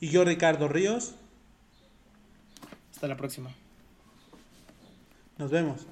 [0.00, 1.14] Y yo Ricardo Ríos.
[2.92, 3.50] Hasta la próxima.
[5.38, 5.86] Nos vemos.